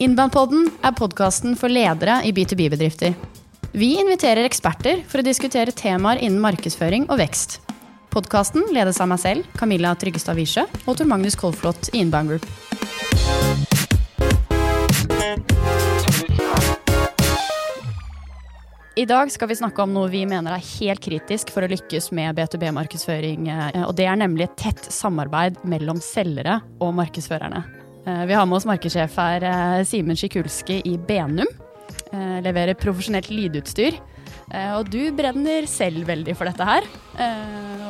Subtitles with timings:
[0.00, 3.12] Innbandpodden er podkasten for ledere i B2B-bedrifter.
[3.76, 7.58] Vi inviterer eksperter for å diskutere temaer innen markedsføring og vekst.
[8.08, 12.48] Podkasten ledes av meg selv, Camilla Tryggestad Wiesche, og Tor Magnus Kolflot i Inbound Group.
[18.96, 22.08] I dag skal vi snakke om noe vi mener er helt kritisk for å lykkes
[22.16, 23.52] med B2B-markedsføring.
[23.52, 27.79] eh, Og det er nemlig et tett samarbeid mellom selgere og markedsførerne.
[28.06, 31.46] Eh, Vi har med oss markedssjef her, eh, Simen Sjikulski i Benum.
[32.12, 34.00] Eh, Leverer profesjonelt lydutstyr.
[34.50, 36.82] Og du brenner selv veldig for dette her,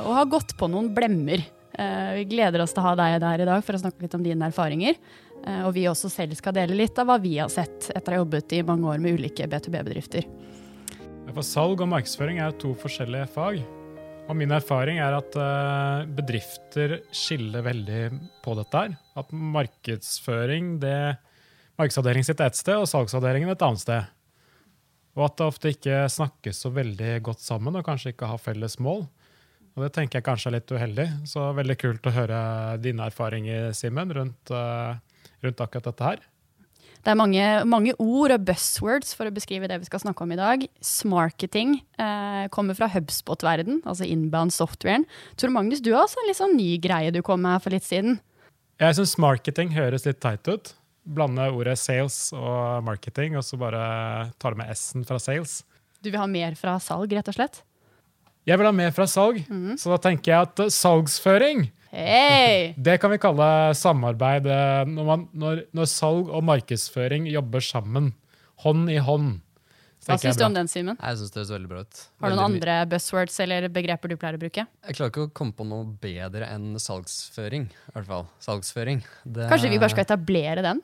[0.05, 1.41] og har gått på noen blemmer.
[1.73, 4.23] Vi gleder oss til å ha deg der i dag for å snakke litt om
[4.23, 4.95] dine erfaringer.
[5.65, 8.25] Og vi også selv skal dele litt av hva vi har sett etter å ha
[8.25, 10.29] jobbet i mange år med ulike B2B-bedrifter.
[11.33, 13.65] For Salg og markedsføring er to forskjellige fag.
[14.29, 15.33] Og min erfaring er at
[16.13, 18.99] bedrifter skiller veldig på dette her.
[19.21, 20.97] At markedsføring, det
[21.81, 24.09] Markedsavdelingen sitter ett sted, og salgsavdelingen et annet sted.
[25.17, 28.77] Og at det ofte ikke snakkes så veldig godt sammen, og kanskje ikke har felles
[28.85, 29.07] mål.
[29.77, 31.07] Og det tenker jeg kanskje er litt uheldig.
[31.31, 32.41] Så veldig kult å høre
[32.85, 36.21] dine erfaringer, Simen, rundt, eh, rundt akkurat dette her.
[37.01, 40.35] Det er mange, mange ord og buzzwords for å beskrive det vi skal snakke om
[40.35, 40.67] i dag.
[40.85, 45.07] Smarketing eh, kommer fra HubSpot-verden, altså inbound softwaren.
[45.41, 47.89] Tor Magnus, du har også en litt sånn ny greie du kom med for litt
[47.89, 48.21] siden.
[48.81, 50.71] Jeg syns marketing høres litt teit ut.
[51.05, 53.83] Blande ordet sales og marketing, og så bare
[54.41, 55.59] tar med S-en fra sales.
[56.01, 57.61] Du vil ha mer fra salg, rett og slett?
[58.49, 59.43] Jeg vil ha mer fra salg,
[59.77, 62.71] så da tenker jeg at eh, salgsføring hey.
[62.81, 68.15] det kan vi kalle samarbeid eh, når, man, når, når salg og markedsføring jobber sammen.
[68.65, 69.43] Hånd i hånd.
[70.07, 70.97] Hva syns du om den, Simen?
[70.97, 71.99] Jeg synes det høres veldig bra ut.
[72.23, 74.65] Har du noen andre buzzwords eller begreper du pleier å bruke?
[74.87, 77.67] Jeg klarer ikke å komme på noe bedre enn salgsføring.
[77.69, 78.25] i hvert fall.
[78.41, 79.03] Salgsføring.
[79.25, 80.81] Det, Kanskje vi bare skal etablere den?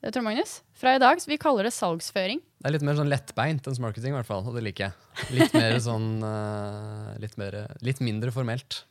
[0.00, 0.60] Det tror Magnus.
[0.80, 2.38] Fra i dag, så vi kaller det salgsføring.
[2.60, 5.34] Det er litt mer sånn lettbeint enn marketing, i hvert fall, og det liker jeg.
[5.36, 8.84] Litt mer sånn uh, litt, mer, litt mindre formelt.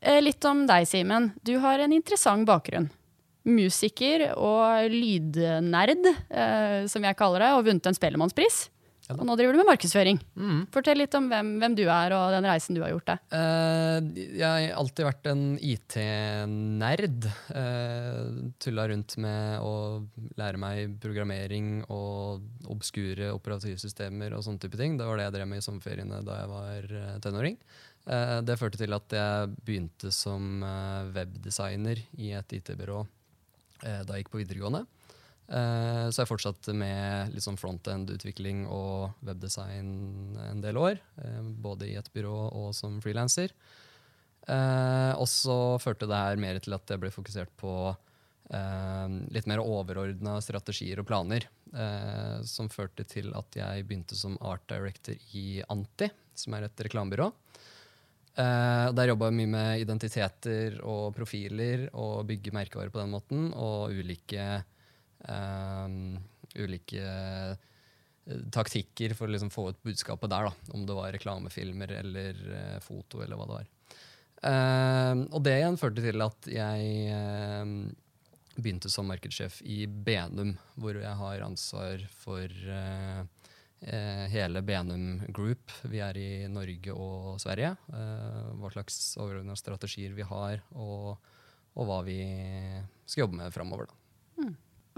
[0.00, 1.32] Eh, Litt om deg, Simen.
[1.44, 2.88] Du har en interessant bakgrunn.
[3.48, 8.66] Musiker og lydnerd, eh, som jeg kaller det, og vunnet en Spellemannspris.
[9.08, 9.14] Ja.
[9.16, 10.18] Og nå driver du med markedsføring.
[10.36, 10.58] Mm.
[10.72, 13.08] Fortell litt om hvem, hvem du er, og den reisen du har gjort.
[13.08, 13.22] deg.
[13.32, 17.28] Uh, jeg har alltid vært en IT-nerd.
[17.48, 19.72] Uh, Tulla rundt med å
[20.36, 25.00] lære meg programmering og obskure operativsystemer og sånne type ting.
[25.00, 27.56] Det var det jeg drev med i sommerferiene da jeg var eh, tenåring.
[28.08, 33.14] Uh, det førte til at jeg begynte som eh, webdesigner i et IT-byrå eh,
[33.82, 34.84] da jeg gikk på videregående.
[35.48, 40.98] Eh, så jeg fortsatte med litt sånn frontend-utvikling og webdesign en del år.
[41.24, 43.54] eh, både i et byrå og som frilanser.
[44.48, 47.72] Eh, og så førte det her mer til at jeg ble fokusert på
[48.52, 51.48] eh, litt mer overordna strategier og planer.
[51.72, 56.80] eh, som førte til at jeg begynte som art director i Anti, som er et
[56.80, 57.32] reklamebyrå.
[58.38, 63.48] Eh, der jobba jeg mye med identiteter og profiler og bygge merkevarer på den måten.
[63.58, 64.44] Og ulike,
[65.26, 65.88] uh,
[66.58, 70.50] ulike eh, taktikker for å liksom få ut budskapet der.
[70.50, 73.74] Da, om det var reklamefilmer eller uh, foto eller hva det var.
[74.38, 77.56] Og det igjen førte til at jeg
[78.54, 82.46] begynte som markedssjef i Benum, hvor jeg har ansvar for
[83.80, 85.70] hele Benum Group.
[85.86, 87.76] Vi er i Norge og Sverige.
[87.92, 91.18] Eh, hva slags overordna strategier vi har, og,
[91.78, 92.18] og hva vi
[93.06, 93.86] skal jobbe med framover.
[93.86, 93.94] Da.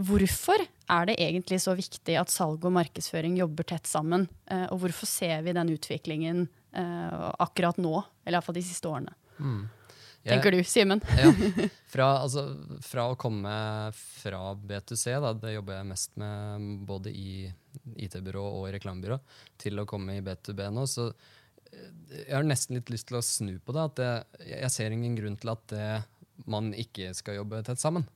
[0.00, 4.28] Hvorfor er det egentlig så viktig at salg og markedsføring jobber tett sammen?
[4.48, 9.12] Eh, Og hvorfor ser vi den utviklingen eh, akkurat nå, eller iallfall de siste årene?
[9.40, 9.68] Jeg-
[10.26, 11.00] Tenker du, Simen?
[11.16, 11.32] Ja.
[11.90, 12.44] Fra, altså,
[12.86, 13.50] fra å komme
[13.96, 17.48] fra B2C, da, det jobber jeg mest med både i
[18.04, 19.16] IT-byrå og i reklamebyrå,
[19.58, 21.88] til å komme i B2B nå, så eh,
[22.20, 23.88] jeg har nesten litt lyst til å snu på det.
[23.88, 24.12] At det,
[24.52, 25.88] jeg ser ingen grunn til at det,
[26.46, 28.06] man ikke skal jobbe tett sammen.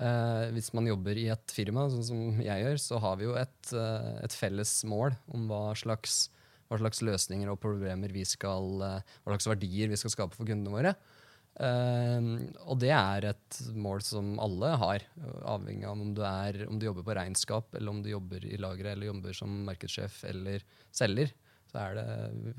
[0.00, 3.38] Eh, hvis man jobber i et firma, sånn som jeg gjør, så har vi jo
[3.38, 6.30] et, eh, et felles mål om hva slags,
[6.66, 10.48] hva slags løsninger og problemer vi skal, eh, hva slags verdier vi skal skape for
[10.48, 10.96] kundene våre.
[10.96, 11.19] Eh,
[11.60, 15.02] og det er et mål som alle har,
[15.44, 18.56] avhengig av om du, er, om du jobber på regnskap, eller om du jobber i
[18.56, 20.64] lageret, eller jobber som markedssjef eller
[20.94, 21.34] selger.
[21.70, 22.06] Så det,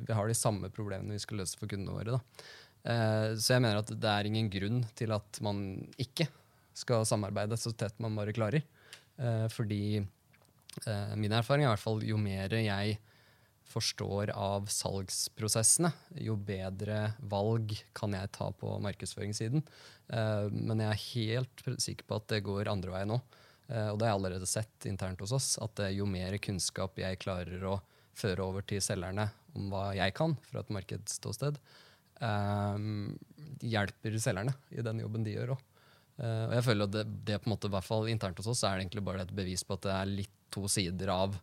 [0.08, 2.20] vi har de samme problemene vi skal løse for kundene våre.
[2.84, 5.64] Eh, så jeg mener at det er ingen grunn til at man
[6.02, 6.30] ikke
[6.78, 8.64] skal samarbeide så tett man bare klarer.
[9.22, 10.02] Uh, fordi
[11.20, 12.94] min erfaring er i hvert fall jo mer jeg
[13.72, 15.92] forstår av salgsprosessene,
[16.22, 19.64] jo bedre valg kan jeg ta på markedsføringssiden.
[20.14, 23.22] Eh, men jeg er helt sikker på at det går andre veien nå.
[23.72, 27.00] Eh, og det har jeg allerede sett internt hos oss, at eh, jo mer kunnskap
[27.00, 27.78] jeg klarer å
[28.18, 31.60] føre over til selgerne om hva jeg kan fra et markedsståsted,
[32.28, 32.88] eh,
[33.72, 35.68] hjelper selgerne i den jobben de gjør òg.
[36.22, 38.60] Og jeg føler at det, det på en måte, i hvert fall internt hos oss
[38.68, 41.38] er det egentlig bare et bevis på at det er litt to sider av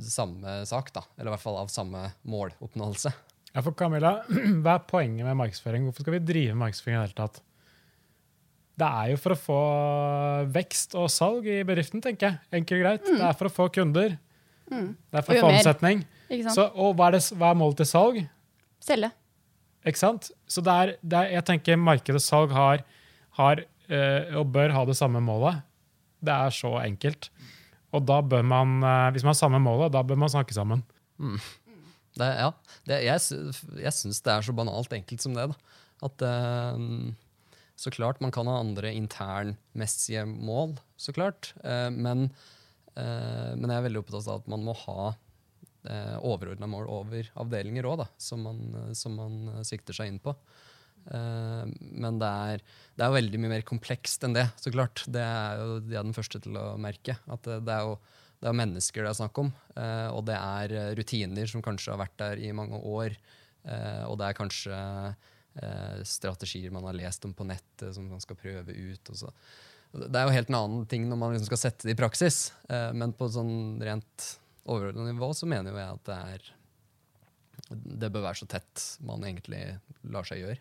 [0.00, 0.92] samme sak.
[0.94, 3.12] da, Eller i hvert fall av samme måloppnåelse.
[3.54, 4.16] Ja, for Camilla,
[4.64, 5.86] Hva er poenget med markedsføring?
[5.86, 7.42] Hvorfor skal vi drive markedsføring i det hele tatt?
[8.74, 9.58] Det er jo for å få
[10.50, 12.40] vekst og salg i bedriften, tenker jeg.
[12.58, 13.04] Enkelt og greit.
[13.06, 14.16] Det er for å få kunder.
[14.66, 14.88] Mm.
[14.98, 16.02] Det er for å få omsetning.
[16.26, 16.56] Ikke sant?
[16.56, 18.18] Så, og hva er, det, hva er målet til salg?
[18.82, 19.12] Selge.
[19.86, 20.32] Ikke sant?
[20.50, 22.82] Så det er, det er, jeg tenker marked og salg har,
[23.38, 25.62] har øh, og bør ha det samme målet.
[26.24, 27.30] Det er så enkelt.
[27.94, 30.82] Og da bør man, eh, hvis man har samme målet, da bør man snakke sammen.
[32.14, 32.48] Det, ja,
[32.86, 33.22] det, jeg,
[33.82, 35.48] jeg syns det er så banalt enkelt som det.
[35.50, 35.78] Da.
[36.06, 36.82] At eh,
[37.80, 41.52] Så klart man kan ha andre internmessige mål, så klart.
[41.64, 42.28] eh, men,
[42.94, 45.14] eh, men jeg er veldig opptatt av at man må ha
[45.90, 48.46] eh, overordna mål over avdelinger òg, som,
[48.94, 50.36] som man eh, sikter seg inn på.
[51.12, 51.64] Eh,
[52.00, 52.64] men det er,
[52.96, 55.04] det er veldig mye mer komplekst enn det, så klart.
[55.10, 57.18] Det er jo de er den første til å merke.
[57.30, 57.98] At det, er jo
[58.40, 61.94] det er mennesker det er snakk om, eh, og det er eh, rutiner som kanskje
[61.94, 63.18] har vært der i mange år.
[63.64, 64.78] og det er kanskje
[66.04, 69.08] strategier man har lest om på nettet som man skal prøve ut.
[69.08, 72.50] Det er jo helt en annen ting når man liksom skal sette det i praksis,
[72.68, 74.26] men på sånn rent
[74.68, 76.52] overordnet nivå så mener jo jeg at det er
[77.72, 79.62] det bør være så tett man egentlig
[80.12, 80.60] lar seg gjøre.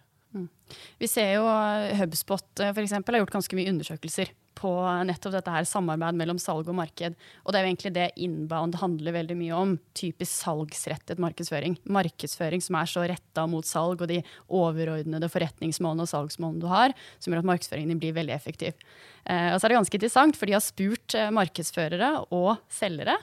[1.02, 4.72] Vi ser jo eh, HubSpot eh, for eksempel, har gjort ganske mye undersøkelser på
[5.10, 7.16] nettopp dette her samarbeid mellom salg og marked.
[7.44, 9.74] Og det er jo egentlig det inbound handler veldig mye om.
[9.98, 11.76] Typisk salgsrettet markedsføring.
[11.90, 16.94] Markedsføring som er så retta mot salg og de overordnede forretningsmålene og salgsmålene du har,
[17.20, 18.78] som gjør at markedsføringen din blir veldig effektiv.
[19.26, 23.18] Eh, og så er det ganske interessant, for de har spurt markedsførere og selgere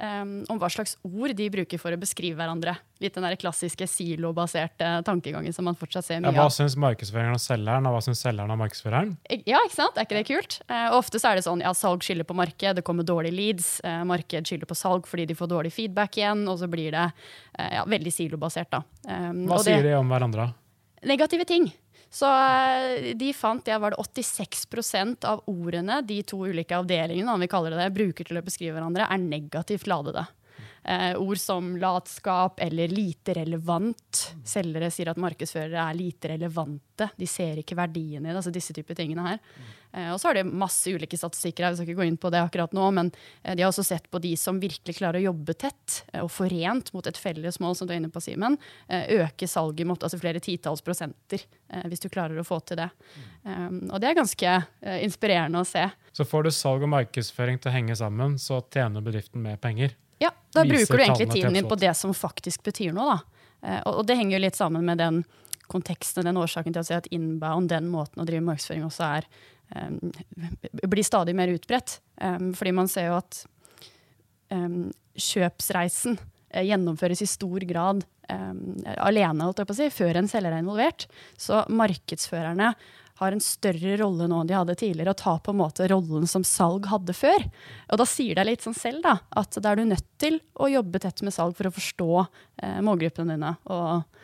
[0.00, 2.76] um, om hva slags ord de bruker for å beskrive hverandre.
[3.02, 6.54] Litt den der klassiske silobaserte tankegangen som man fortsatt ser Ja, mye hva av.
[6.54, 9.12] syns markedsføreren og selgeren, og hva syns selgeren og markedsføreren?
[9.46, 9.96] Ja, ikke sant?
[9.98, 10.58] Er ikke det kult?
[10.70, 13.80] Uh, ofte så er det sånn, ja, salg skylder på marked, det kommer dårlige leads.
[13.84, 17.06] Uh, marked skylder på salg fordi de får dårlig feedback igjen, og så blir det
[17.10, 18.82] uh, ja, veldig silobasert, da.
[19.08, 20.52] Um, Hva og det- sier de om hverandre?
[21.02, 21.64] negative ting.
[22.12, 27.40] Så eh, de fant ja, var det 86% av ordene de to ulike avdelingene om
[27.40, 30.26] vi kaller det det, bruker til å beskrive hverandre, er negativt ladede.
[30.84, 34.22] Eh, ord som latskap eller lite relevant.
[34.44, 37.06] Selgere sier at markedsførere er lite relevante.
[37.16, 38.36] De ser ikke verdien i det.
[38.36, 39.38] altså disse typer tingene her.
[39.92, 41.68] Eh, og så har de masse ulike statistikker.
[41.70, 43.12] Vi skal ikke gå inn på det akkurat nå, men
[43.42, 46.32] eh, de har også sett på de som virkelig klarer å jobbe tett eh, og
[46.32, 48.58] forent mot et felles mål, som du er inne på, Simen.
[48.88, 51.46] Eh, øke salget mot altså flere titalls prosenter,
[51.88, 52.90] hvis du klarer å få til det.
[53.46, 54.50] Um, og det er ganske
[55.00, 55.86] inspirerende å se.
[56.12, 59.94] Så får du salg og markedsføring til å henge sammen, så tjener bedriften mer penger.
[60.22, 63.16] Ja, da bruker du egentlig tiden din på det som faktisk betyr noe.
[63.16, 63.46] Da.
[63.62, 65.22] Eh, og, og det henger jo litt sammen med den
[65.72, 69.28] konteksten, den årsaken til å si at inbound, den måten å drive markedsføring også er,
[70.84, 71.94] blir stadig mer utbredt.
[72.18, 73.38] Fordi man ser jo at
[74.52, 76.18] kjøpsreisen
[76.52, 80.62] eh, gjennomføres i stor grad alene, holdt jeg på å si, før en selger er
[80.62, 81.04] involvert.
[81.40, 82.70] Så markedsførerne
[83.20, 86.28] har en større rolle nå enn de hadde tidligere, og tar på en måte rollen
[86.30, 87.46] som salg hadde før.
[87.92, 90.70] Og da sier det litt sånn selv da, at da er du nødt til å
[90.72, 93.54] jobbe tett med salg for å forstå eh, målgruppene dine.
[93.72, 94.22] Og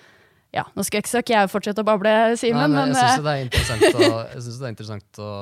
[0.54, 3.32] ja, nå skal ikke, ikke jeg fortsette å bable, Simen, men jeg syns eh, det
[3.32, 5.32] er interessant, å, jeg synes det er interessant å,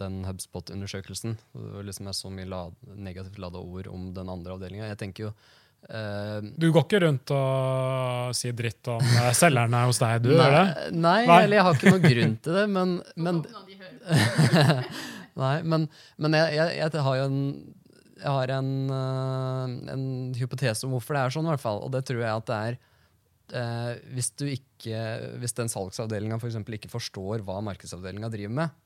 [0.00, 1.34] den HubSpot-undersøkelsen.
[1.52, 2.62] det liksom er så mye la,
[2.96, 4.88] negativt lada ord om den andre avdelinga.
[4.88, 5.34] Jeg tenker jo
[5.82, 10.64] Du går ikke rundt og sier dritt om eh, selgerne hos deg, du Nei, det?
[10.94, 11.38] Nei, Nei.
[11.42, 12.94] eller jeg har ikke noe grunn til det, men,
[13.26, 13.40] men
[15.42, 15.88] Nei, men,
[16.22, 17.40] men jeg, jeg, jeg har jo en
[18.22, 20.06] jeg har en, eh, en
[20.38, 21.80] hypotese om hvorfor det er sånn, i hvert fall.
[21.82, 22.76] Og det tror jeg at det er
[23.58, 25.00] eh, hvis, du ikke,
[25.42, 28.76] hvis den salgsavdelinga for ikke forstår hva markedsavdelinga driver med,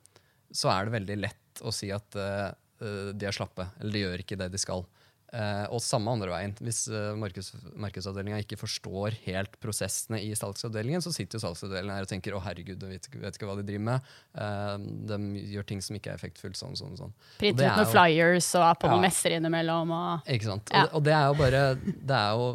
[0.54, 2.48] så er det veldig lett å si at eh,
[2.80, 4.86] eh, de er slappe, eller de gjør ikke det de skal.
[5.34, 6.52] Eh, og samme andre veien.
[6.62, 12.06] Hvis uh, markeds, markedsavdelinga ikke forstår helt prosessene i salgsavdelingen, så sitter jo salgsavdelingen her
[12.06, 14.12] og tenker å herregud, de vet, vet ikke hva de driver med.
[14.38, 16.58] Eh, de gjør ting som ikke er effektfullt.
[16.58, 17.16] sånn, sånn, sånn.
[17.40, 19.94] Printer ut noen flyers og er på noen messer innimellom.
[19.96, 20.70] Og, Ikke sant?
[20.70, 20.86] Ja.
[20.86, 22.46] Og, og det er jo bare Det er jo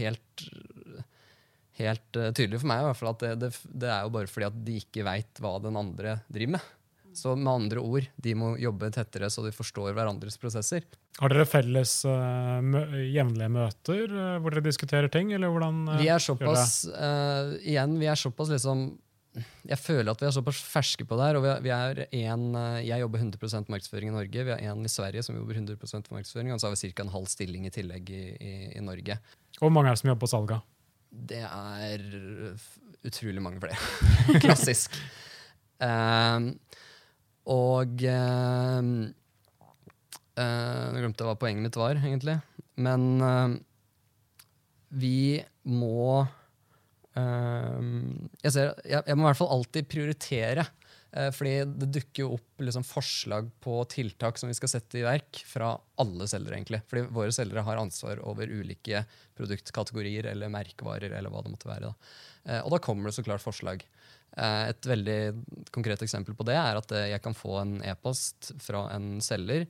[0.00, 0.48] helt
[1.78, 3.52] Helt eh, tydelig for meg i hvert fall at det, det,
[3.84, 6.72] det er jo bare fordi at de ikke veit hva den andre driver med.
[7.18, 10.86] Så med andre ord, de må jobbe tettere så de forstår hverandres prosesser.
[11.18, 15.98] Har dere felles uh, mø jevnlige møter uh, hvor dere diskuterer ting, eller hvordan uh,
[15.98, 18.90] Vi er såpass uh, Igjen, vi er såpass liksom
[19.68, 21.36] jeg føler at vi er såpass ferske på det her.
[21.38, 21.70] og vi er, vi
[22.24, 22.46] er en,
[22.82, 24.44] Jeg jobber 100% markedsføring i Norge.
[24.48, 27.04] Vi har en i Sverige som jobber 100 for markedsføring, og så har vi ca.
[27.04, 29.20] en halv stilling i tillegg i, i, i Norge.
[29.60, 30.58] Hvor mange er det som jobber på salga?
[31.30, 32.02] Det er
[33.06, 33.78] utrolig mange flere.
[34.44, 34.98] Klassisk.
[35.78, 36.56] Um,
[37.48, 38.90] og eh,
[40.38, 42.38] uh, Nå glemte hva poenget mitt var, egentlig.
[42.78, 43.56] Men eh,
[45.00, 45.20] vi
[45.68, 46.26] må
[47.18, 50.66] Ehm, jeg, ser, jeg, jeg, må i hvert fall alltid prioritere.
[51.16, 55.06] Eh, fordi det dukker jo opp liksom, forslag på tiltak som vi skal sette i
[55.06, 56.58] verk fra alle selgere.
[56.58, 56.82] egentlig.
[56.90, 59.04] Fordi våre selgere har ansvar over ulike
[59.38, 61.16] produktkategorier eller merkevarer.
[61.16, 61.92] eller hva det måtte være.
[61.92, 62.12] Da.
[62.48, 63.84] Uh, og da kommer det så klart forslag.
[64.36, 65.18] Uh, et veldig
[65.74, 69.68] konkret eksempel på det er at jeg kan få en e-post fra en selger.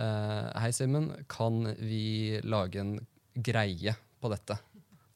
[0.00, 2.94] Hei, Simen, kan vi lage en
[3.36, 4.56] greie på dette?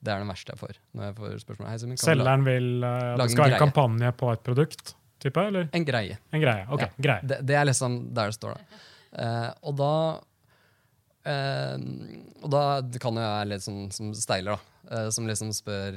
[0.04, 0.80] Det er den verste jeg får.
[0.92, 1.70] når jeg får spørsmål.
[1.70, 4.92] Hei, Selgeren vil uh, det skal være en kampanje på et produkt?
[5.24, 5.70] Type, eller?
[5.72, 6.18] En greie.
[6.34, 6.90] En greie, ok, ja.
[7.06, 7.24] greie.
[7.24, 8.58] Det, det, er liksom der det står.
[8.58, 8.82] da.
[9.14, 9.94] Uh, og da
[11.30, 11.76] uh,
[12.42, 12.64] Og da
[13.00, 14.72] kan jo jeg litt sånn som steiler, da.
[14.90, 15.96] Uh, som liksom spør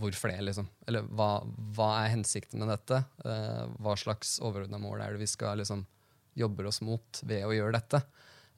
[0.00, 0.68] hvorfor det, liksom.
[0.88, 1.42] Eller hva,
[1.76, 3.02] hva, er hensikten med dette?
[3.82, 5.82] hva slags overordna mål er det vi skal liksom
[6.38, 8.00] jobbe oss mot ved å gjøre dette?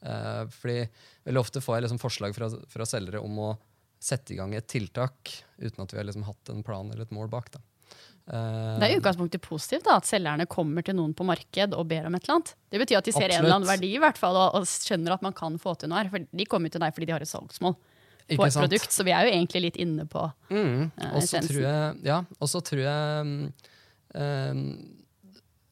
[0.04, 0.82] Uh, fordi
[1.24, 3.52] Veldig ofte får jeg liksom forslag fra, fra, selgere om å
[4.04, 7.14] sette i gang et tiltak uten at vi har liksom hatt en plan eller et
[7.16, 7.48] mål bak.
[7.54, 7.62] Da.
[8.28, 11.88] Uh, det er i utgangspunktet positivt da, at selgerne kommer til noen på marked og
[11.88, 12.52] ber om et eller annet.
[12.68, 13.38] Det betyr at de ser absolutt.
[13.38, 15.92] en eller annen verdi i hvert fall, og, og, skjønner at man kan få til
[15.92, 16.12] noe her.
[16.12, 17.78] For de kommer til deg fordi de har et salgsmål
[18.30, 18.92] på et produkt.
[18.94, 20.90] Så vi er jo egentlig litt inne på mm.
[20.96, 23.32] uh, og så tror jeg, ja, og så tror jeg
[24.14, 24.62] um,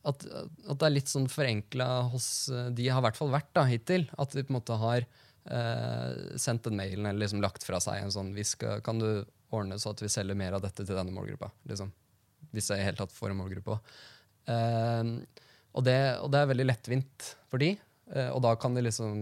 [0.03, 3.53] at, at, det er litt sånn forenkla hos eh, De har i hvert fall vært
[3.55, 4.09] da, hittil.
[4.19, 8.03] At de på en måte har uh, sendt en mail eller liksom lagt fra seg
[8.03, 9.23] en sånn skal, Kan du
[9.55, 11.53] ordne så at vi selger mer av dette til denne målgruppa?
[11.71, 11.93] Liksom.
[12.51, 13.79] Hvis jeg i hele tatt får en målgruppe.
[14.51, 15.23] Uh,
[15.73, 17.77] og, det, og, det, er veldig lettvint for de.
[18.11, 19.13] Eh, og da kan de liksom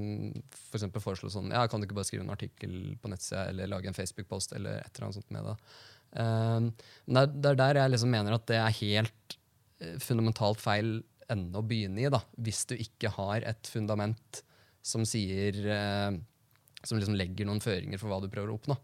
[0.73, 3.91] for foreslå sånn Ja, kan du ikke bare skrive en artikkel på nettsida eller lage
[3.91, 5.59] en Facebook-post eller et eller annet sånt med det.
[6.11, 6.73] Men
[7.07, 9.37] det, er, er der jeg liksom mener at det er helt
[9.81, 10.99] Eh, fundamentalt feil
[11.31, 14.43] ende å begynne i, da, hvis du ikke har et fundament
[14.85, 16.19] som sier eh,
[16.85, 18.75] Som liksom legger noen føringer for hva du prøver å oppnå.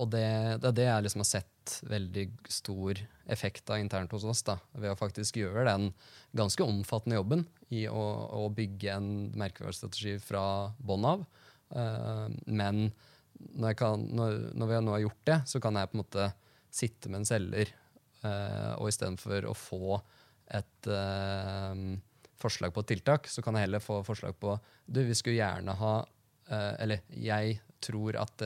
[0.00, 0.24] Og det,
[0.62, 2.98] det, er det jeg liksom har sett veldig stor
[3.30, 5.90] effekt av internt hos oss, da, ved å faktisk gjøre den
[6.36, 8.04] ganske omfattende jobben i å,
[8.40, 10.44] å bygge en merkevarestrategi fra
[10.78, 11.26] bånn av.
[11.70, 12.88] Uh, men
[13.54, 16.32] når, kan, når, når vi nå har gjort det, så kan jeg på en måte
[16.70, 17.70] sitte med en selger
[18.20, 19.96] Uh, og istedenfor å få
[20.52, 21.72] et uh,
[22.40, 25.76] forslag på et tiltak, så kan jeg heller få forslag på du, vi skulle gjerne
[25.80, 25.92] ha
[26.50, 28.42] Eller jeg tror at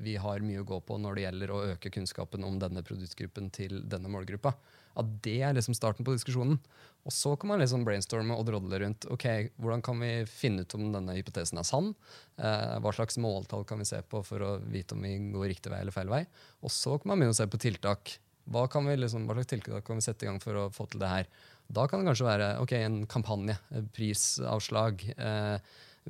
[0.00, 3.50] vi har mye å gå på når det gjelder å øke kunnskapen om denne produktgruppen
[3.54, 4.54] til denne målgruppa.
[4.98, 6.58] At det er liksom starten på diskusjonen.
[7.06, 9.06] Og så kan man liksom brainstorme og drodle rundt.
[9.08, 11.94] ok, Hvordan kan vi finne ut om denne hypotesen er sann?
[12.36, 15.80] hva slags måltall kan vi se på for å vite om vi går riktig vei
[15.84, 16.24] eller feil vei?
[16.64, 18.18] Og så kan man begynne å se på tiltak
[18.50, 21.10] hva, liksom, hva, slags tiltak kan vi sette i gang for å få til det
[21.10, 21.28] her?
[21.70, 23.56] Da kan det kanskje være ok, en kampanje,
[23.94, 25.60] prisavslag, eh,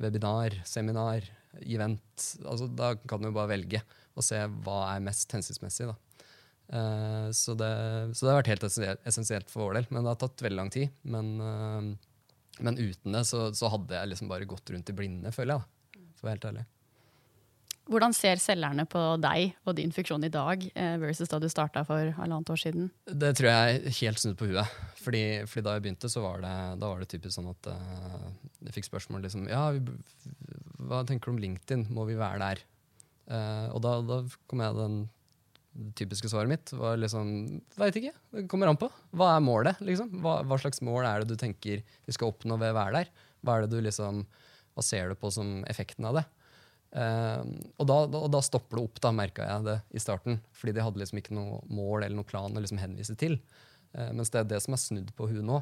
[0.01, 1.27] webinar, seminar,
[1.59, 2.29] event.
[2.45, 3.81] Altså, da kan du bare velge
[4.15, 5.89] og se hva er mest hensiktsmessig.
[6.71, 7.71] Eh, så, det,
[8.15, 9.89] så, det, har vært helt essensielt for vår del.
[9.91, 10.91] Men det har tatt veldig lang tid.
[11.03, 15.33] Men, uh, men uten det så, så, hadde jeg liksom bare gått rundt i blinde,
[15.35, 15.65] føler jeg.
[15.97, 16.67] Da, for å være helt ærlig.
[17.91, 21.83] Hvordan ser selgerne på deg og din funksjon i dag eh, versus da du starta
[21.87, 22.87] for halvannet år siden?
[23.03, 24.77] Det tror jeg er helt snudd på huet.
[25.01, 28.29] Fordi, fordi, da jeg begynte, så var det, var det typisk sånn at uh,
[28.67, 29.81] jeg fikk spørsmål liksom Ja, vi,
[30.87, 31.87] hva tenker du om LinkedIn?
[31.91, 32.63] Må vi være der?
[33.31, 34.21] Uh, og da, da,
[34.51, 35.01] kom jeg den
[35.71, 37.29] det typiske svaret mitt var liksom
[37.79, 38.11] Veit ikke.
[38.35, 38.89] Det kommer an på.
[39.15, 39.79] Hva er målet?
[39.79, 40.09] liksom?
[40.19, 43.11] Hva, hva, slags mål er det du tenker vi skal oppnå ved å være der?
[43.39, 44.25] Hva er det du liksom,
[44.75, 46.25] hva ser du på som effekten av det?
[46.91, 47.47] Uh,
[47.79, 50.41] og, da, da, da, stopper det opp, da, merka jeg det i starten.
[50.57, 53.37] Fordi de hadde liksom ikke noe mål eller noen plan å liksom henvise til.
[53.95, 55.61] Uh, mens det er det som er snudd på huet nå.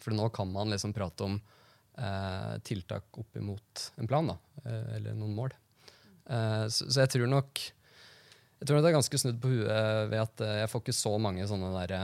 [0.00, 4.96] For nå kan man liksom prate om uh, tiltak opp imot en plan, da, eh,
[4.96, 5.58] eller noen mål.
[6.30, 10.42] Så, så, jeg tror nok jeg tror det er ganske snudd på huet ved at
[10.60, 11.94] jeg får ikke så mange sånne der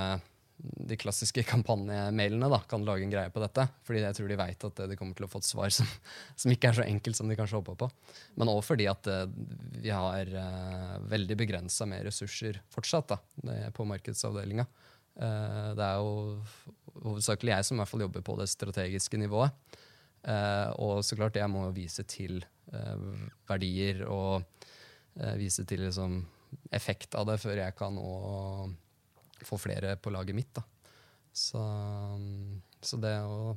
[0.56, 3.66] de klassiske kampanjemailene kan lage en greie på dette.
[3.86, 5.88] Fordi jeg tror de veit at de kommer til å få et svar som,
[6.40, 7.90] som, ikke er så enkelt som de kanskje håpa på.
[8.40, 9.26] Men òg fordi at uh,
[9.76, 13.20] vi har uh, veldig begrensa med ressurser fortsatt da,
[13.76, 14.66] på markedsavdelinga.
[15.16, 16.42] Det er jo
[17.06, 19.54] hovedsakelig jeg som i hvert fall jobber på det strategiske nivået.
[20.76, 22.42] og så klart jeg må vise til
[23.48, 24.44] verdier og
[25.40, 26.18] vise til liksom,
[26.68, 28.10] effekt av det før jeg kan nå
[29.46, 30.50] få flere på laget mitt.
[30.56, 30.64] Da.
[31.36, 31.62] Så,
[32.82, 33.54] så det å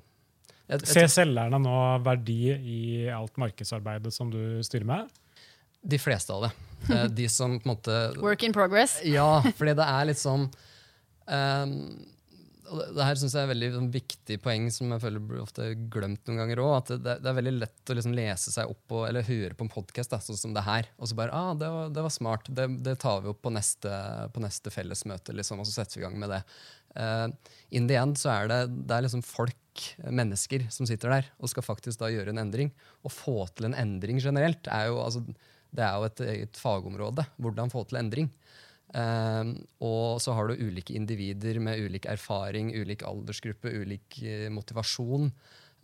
[0.86, 5.08] Ser selgerne nå verdi i alt markedsarbeidet som du styrer med?
[5.82, 6.52] De fleste av det.
[6.94, 9.00] Eh, De som på en måte Work in progress.
[9.04, 10.46] Ja, fordi det er litt sånn
[11.28, 12.19] ehm, og
[12.70, 15.68] det, her synes jeg er et veldig sånn, viktig poeng som jeg føler blir ofte
[15.94, 16.74] glemt noen ganger òg.
[16.78, 19.68] At det, det er veldig lett å liksom lese seg opp på, eller høre på
[19.68, 22.50] en podkast sånn som det her, og så bare ah, det, var, det var smart.
[22.50, 23.94] Det, det tar vi opp på neste,
[24.36, 26.44] på neste fellesmøte, liksom, og så setter vi i gang med det.
[26.98, 27.28] Uh,
[27.76, 29.58] in the end så er det, det er liksom folk,
[30.12, 32.74] mennesker, som sitter der og skal faktisk da gjøre en endring.
[33.06, 35.22] Å få til en endring generelt er jo, altså,
[35.72, 37.26] det er jo et eget fagområde.
[37.40, 38.28] Hvordan få til endring.
[38.90, 39.54] Um,
[39.86, 45.30] og så har du ulike individer med ulik erfaring, ulik aldersgruppe, ulik uh, motivasjon.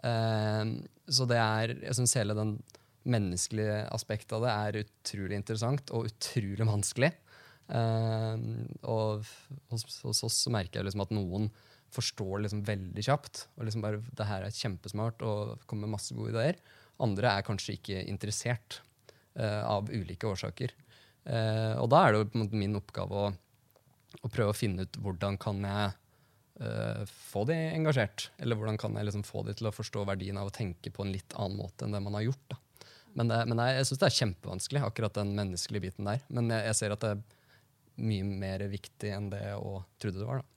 [0.02, 0.74] Um,
[1.06, 2.56] så det er, jeg syns hele den
[3.06, 7.12] menneskelige aspektet av det er utrolig interessant og utrolig vanskelig.
[7.70, 9.26] Um, og
[9.74, 11.50] hos, oss merker jeg liksom at noen
[11.96, 13.46] forstår liksom veldig kjapt.
[13.56, 16.58] og liksom bare, det her er kjempesmart og kommer med masse gode ideer.
[17.06, 18.82] Andre er kanskje ikke interessert
[19.38, 20.74] uh, av ulike årsaker.
[21.26, 23.30] Eh, og da er det jo på en måte min oppgave å,
[24.22, 25.96] å prøve å finne ut hvordan kan jeg
[26.62, 27.02] eh,
[27.32, 28.30] få de engasjert.
[28.38, 31.06] Eller hvordan kan jeg liksom få de til å forstå verdien av å tenke på
[31.06, 32.46] en litt annen måte enn det man har gjort.
[32.54, 32.90] Da.
[33.16, 36.26] Men, det, men jeg, jeg syns det er kjempevanskelig, akkurat den menneskelige biten der.
[36.30, 37.24] Men jeg, jeg ser at det er
[38.06, 40.44] mye mer viktig enn det jeg trodde det var.
[40.44, 40.55] da.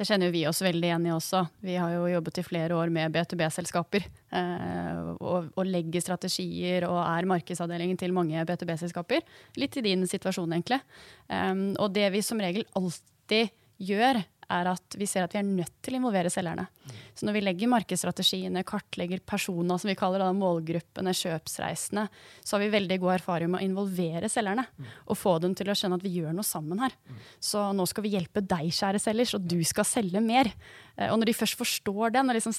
[0.00, 1.42] Det kjenner jo vi oss veldig igjen i også.
[1.60, 4.06] Vi har jo jobbet i flere år med B2B-selskaper.
[4.32, 9.20] Eh, og, og, legger strategier og er markedsavdelingen til mange B2B-selskaper.
[9.60, 10.80] Litt i din situasjon, egentlig.
[11.28, 13.52] Um, og det vi som regel alltid
[13.90, 16.66] gjør, er at vi ser at vi er nødt til å involvere selgerne.
[17.14, 22.06] Så når vi legger markedsstrategiene, kartlegger personer, som vi kaller det, målgruppene, kjøpsreisene,
[22.42, 24.64] så har vi veldig god erfaring med å involvere selgerne.
[25.06, 26.96] Og få dem til å skjønne at vi gjør noe sammen her.
[27.42, 30.50] Så nå skal vi hjelpe deg, kjære selger, så du skal selge mer.
[30.96, 32.56] Eh, og når de først forstår den, og liksom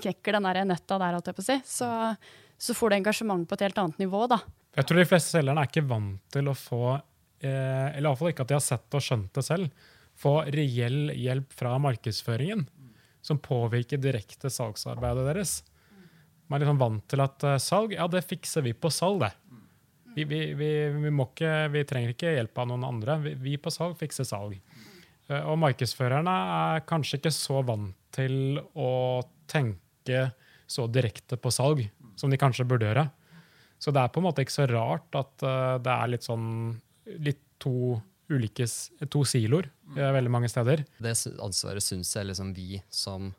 [0.00, 1.88] knekker den der nøtta der, si, så,
[2.58, 4.26] så, får du engasjement på et helt annet nivå.
[4.30, 4.42] da.
[4.74, 8.42] Jeg tror de fleste selgerne er ikke vant til å få eh, Eller iallfall ikke
[8.42, 12.66] at de har sett og skjønt det selv få reell hjelp fra markedsføringen
[13.24, 15.54] som påvirker direkte salgsarbeidet deres.
[16.46, 19.32] Man er liksom vant til at uh, salg, ja, det fikser vi på salg, det.
[20.14, 23.16] Vi, vi, vi, ikke, vi trenger ikke hjelp av noen andre.
[23.40, 24.58] Vi, på salg fikser salg.
[25.30, 30.28] Uh, og markedsførerne er kanskje ikke så vant til å tenke
[30.70, 31.82] så direkte på salg
[32.20, 33.08] som de kanskje burde gjøre.
[33.80, 36.46] Så det er på en måte ikke så rart at uh, det er litt sånn
[37.24, 37.96] litt to
[38.32, 38.66] ulike,
[39.12, 40.84] to siloer eh, veldig mange steder.
[41.02, 43.30] Det ansvaret syns jeg liksom vi som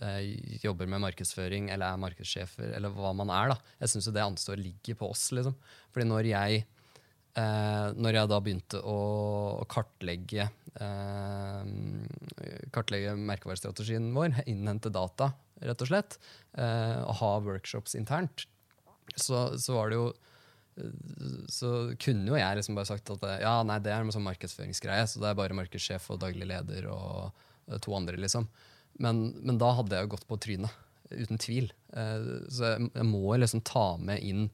[0.00, 4.24] eh, jobber med markedsføring eller er markedssjefer, eller hva man er, da, jeg syns det
[4.24, 5.28] ansvaret ligger på oss.
[5.36, 5.56] liksom.
[5.92, 6.64] Fordi når jeg,
[7.36, 8.98] eh, når jeg da begynte å,
[9.60, 10.48] å kartlegge,
[10.80, 11.62] eh,
[12.74, 15.34] kartlegge merkevarestrategien vår, innhente data,
[15.64, 16.18] rett og slett,
[16.58, 18.48] eh, og ha workshops internt,
[19.14, 20.12] så, så var det jo
[21.50, 21.70] så
[22.02, 25.22] kunne jo jeg liksom bare sagt at ja, nei, det er en sånn markedsføringsgreie, så
[25.22, 27.30] det er bare markedssjef og daglig leder og
[27.68, 28.48] eh, to andre, liksom.
[29.02, 30.80] Men, men da hadde jeg jo gått på trynet,
[31.14, 31.70] uten tvil.
[31.94, 34.48] Eh, så jeg, jeg må liksom ta med inn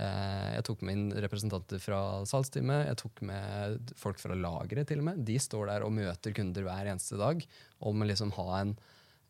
[0.00, 5.04] eh, Jeg tok med inn representanter fra salgsteamet, jeg tok med folk fra lageret, til
[5.04, 5.24] og med.
[5.28, 7.44] De står der og møter kunder hver eneste dag
[7.84, 8.76] om å liksom ha en,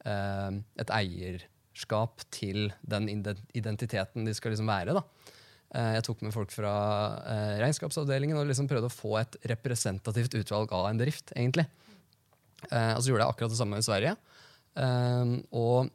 [0.06, 4.94] et eierskap til den identiteten de skal liksom være.
[4.94, 5.34] da.
[5.74, 6.72] Eh, jeg tok med folk fra
[7.26, 11.32] eh, regnskapsavdelingen og liksom prøvde å få et representativt utvalg av en bedrift.
[11.34, 11.66] egentlig.
[12.70, 14.16] Eh, og så gjorde jeg akkurat det samme i Sverige.
[15.56, 15.88] Og,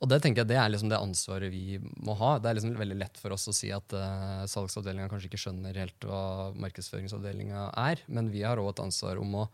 [0.00, 2.38] og det tenker jeg det er liksom det ansvaret vi må ha.
[2.40, 5.76] Det er liksom veldig lett for oss å si at uh, salgsavdelinga kanskje ikke skjønner
[5.76, 6.22] helt hva
[6.64, 9.44] markedsføringsavdelinga er, men vi har òg et ansvar om å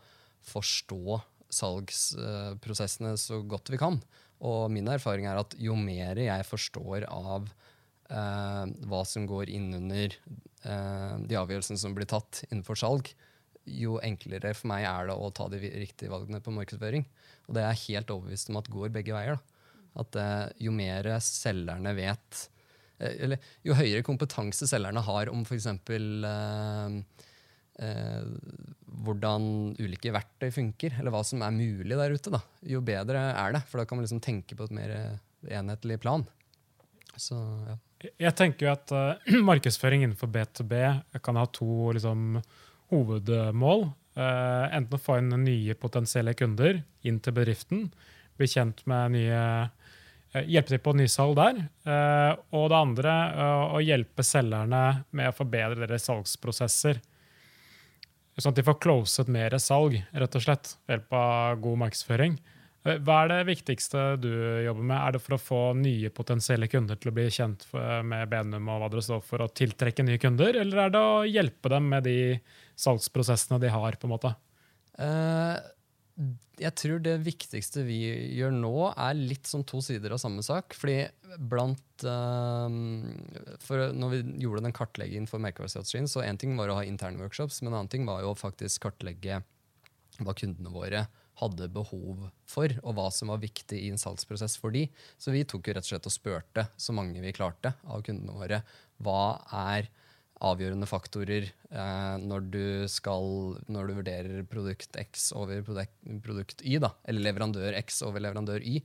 [0.47, 1.19] forstå
[1.59, 3.99] salgsprosessene så godt vi kan.
[4.47, 7.51] Og min erfaring er at jo mer jeg forstår av
[8.09, 13.11] hva som går innunder eh, de avgjørelsene som blir tatt innenfor salg,
[13.67, 17.05] jo enklere for meg er det å ta de riktige valgene på markedsføring.
[17.47, 19.37] Og det er jeg helt overbevist om at går begge veier.
[19.37, 19.65] Da.
[20.03, 22.43] At eh, jo mer selgerne vet
[23.01, 25.67] eh, Eller jo høyere kompetanse selgerne har om f.eks.
[25.73, 26.97] Eh,
[27.87, 28.29] eh,
[29.07, 33.57] hvordan ulike verktøy funker, eller hva som er mulig der ute, da, jo bedre er
[33.57, 33.65] det.
[33.69, 34.95] For da kan man liksom tenke på et mer
[35.53, 36.25] enhetlig plan.
[37.17, 37.77] Så, ja.
[37.97, 40.81] Jeg tenker jo at uh, markedsføring innenfor B2B
[41.23, 42.41] kan ha to liksom,
[42.93, 43.89] hovedmål.
[44.17, 47.87] Uh, enten å få inn nye potensielle kunder inn til bedriften,
[48.37, 49.73] bli kjent med nye uh,
[50.37, 51.59] Hjelpe til på nysalg der.
[52.51, 53.11] og det andre
[53.73, 54.81] å hjelpe selgerne
[55.15, 56.99] med å forbedre deres salgsprosesser.
[58.35, 62.35] Sånn at de får closet mer salg, rett og slett, ved hjelp av god markedsføring.
[62.87, 64.31] Eh, hva er det viktigste du
[64.65, 64.97] jobber med?
[64.97, 68.83] Er det for å få nye potensielle kunder til å bli kjent med Benum og
[68.83, 72.07] hva dere står for, å tiltrekke nye kunder, eller er det å hjelpe dem med
[72.07, 72.19] de
[72.79, 73.97] salgsprosessene de har?
[73.97, 74.33] på en måte?
[74.97, 75.57] Uh,
[76.57, 77.99] jeg tror det viktigste vi
[78.37, 80.73] gjør nå, er litt som to sider av samme sak.
[80.77, 81.05] fordi
[81.37, 86.83] blant for Når vi gjorde den kartleggingen for merkevarestrategien, så én ting var å ha
[86.85, 89.41] interne workshops, men en annen ting var jo faktisk kartlegge
[90.17, 91.05] hva kundene våre
[91.41, 94.87] hadde behov for, og hva som var viktig i en salgsprosess for de.
[95.21, 98.37] Så vi tok jo rett og slett og spurte så mange vi klarte av kundene
[98.37, 98.63] våre
[99.03, 99.89] hva er
[100.45, 105.95] avgjørende faktorer eh, når, du skal, når du vurderer produkt X over produkt,
[106.25, 108.81] produkt Y, da, eller leverandør X over leverandør Y,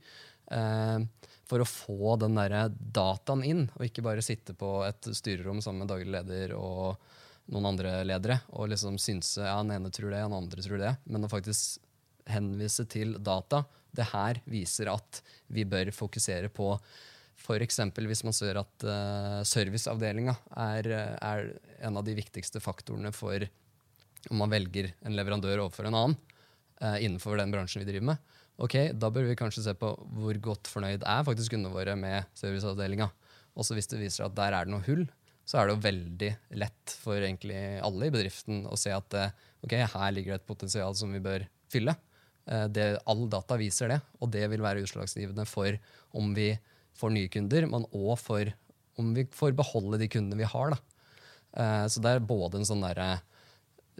[0.57, 5.61] eh, for å få den der dataen inn, og ikke bare sitte på et styrerom
[5.61, 6.97] sammen med daglig leder og
[7.51, 10.93] noen andre ledere og liksom synse ja, den ene tror det, den andre tror det,
[11.11, 11.82] men å faktisk
[12.29, 13.63] henvise til data.
[13.93, 15.21] Det her viser at
[15.53, 16.71] vi bør fokusere på
[17.43, 17.79] F.eks.
[17.97, 21.49] hvis man ser at uh, serviceavdelinga er, er,
[21.83, 23.43] en av de viktigste faktorene for
[24.31, 26.15] om man velger en leverandør overfor en annen
[26.79, 28.37] uh, innenfor den bransjen vi driver med.
[28.63, 32.29] Ok, Da bør vi kanskje se på hvor godt fornøyd er faktisk kundene våre med
[32.37, 33.09] serviceavdelinga.
[33.59, 35.03] Også hvis det viser at der er det noe hull,
[35.43, 36.31] så er det jo veldig
[36.61, 39.33] lett for egentlig alle i bedriften å se at uh,
[39.65, 41.97] ok, her ligger det et potensial som vi bør fylle.
[42.43, 45.77] Det, all data viser det, og det vil være utslagsgivende for
[46.19, 46.49] om vi
[46.99, 48.49] får nye kunder, men òg for
[48.99, 50.73] om vi får beholde de kundene vi har.
[50.75, 51.87] Da.
[51.87, 53.07] så det er både en sånn derre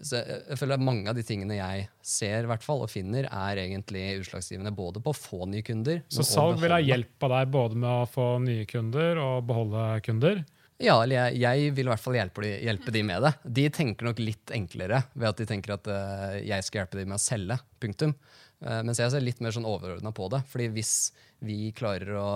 [0.01, 3.61] så jeg, føler at Mange av de tingene jeg ser hvert fall, og finner, er
[3.61, 7.53] egentlig utslagsgivende både på å få nye kunder Så salg vil ha hjelp av deg
[7.53, 10.43] både med å få nye kunder og beholde kunder?
[10.81, 13.33] Ja, eller jeg, jeg vil i hvert fall hjelpe de, hjelpe de, med det.
[13.59, 17.05] De tenker nok litt enklere ved at de tenker at uh, jeg skal hjelpe de
[17.05, 17.59] med å selge.
[17.83, 18.15] punktum.
[18.63, 20.43] Uh, mens jeg ser litt mer sånn overordna på det.
[20.49, 20.97] fordi hvis
[21.45, 22.27] vi klarer å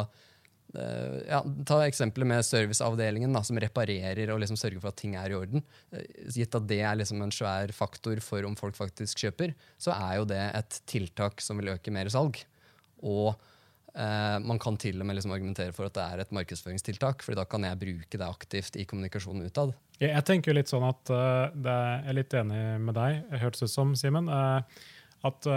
[0.75, 5.13] Uh, ja, ta eksempelet med serviceavdelingen, da, som reparerer og liksom sørger for at ting
[5.15, 5.63] er i orden.
[6.35, 10.17] Gitt at det er liksom en svær faktor for om folk faktisk kjøper, så er
[10.19, 12.41] jo det et tiltak som vil øke mer salg.
[12.99, 13.39] Og
[13.95, 17.37] uh, man kan til og med liksom argumentere for at det er et markedsføringstiltak, for
[17.37, 19.73] da kan jeg bruke det aktivt i kommunikasjonen utad.
[19.97, 23.33] Jeg, jeg tenker jo litt sånn at det er, Jeg er litt enig med deg,
[23.41, 24.29] hørtes ut som, Simen.
[25.27, 25.47] at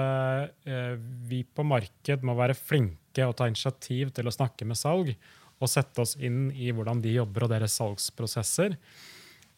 [1.29, 5.13] vi på marked må være flinke og ta initiativ til å snakke med salg
[5.61, 8.77] og sette oss inn i hvordan de jobber og deres salgsprosesser.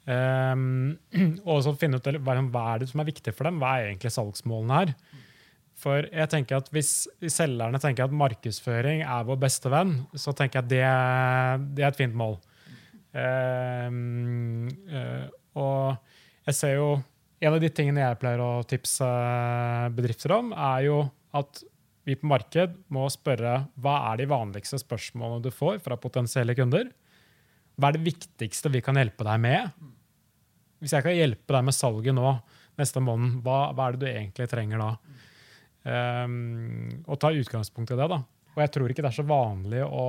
[1.50, 3.60] Og så finne ut hva er det som er viktig for dem.
[3.62, 4.94] Hva er egentlig salgsmålene her?
[5.82, 6.92] For jeg tenker at Hvis
[7.32, 11.90] selgerne tenker at markedsføring er vår beste venn, så tenker jeg at det, det er
[11.90, 12.38] et fint mål.
[13.12, 13.90] Uh,
[14.88, 15.26] uh,
[15.60, 16.86] og jeg ser jo
[17.42, 19.06] En av de tingene jeg pleier å tipse
[19.92, 21.02] bedrifter om, er jo
[21.34, 21.64] at
[22.06, 26.86] vi på marked må spørre hva er de vanligste spørsmålene du får fra potensielle kunder.
[27.74, 29.74] Hva er det viktigste vi kan hjelpe deg med?
[30.82, 32.30] Hvis jeg kan hjelpe deg med salget nå
[32.78, 34.90] neste måned, hva, hva er det du egentlig trenger da?
[35.82, 38.08] Um, og ta utgangspunkt i det.
[38.12, 38.22] da.
[38.52, 40.06] Og jeg tror ikke det er så vanlig å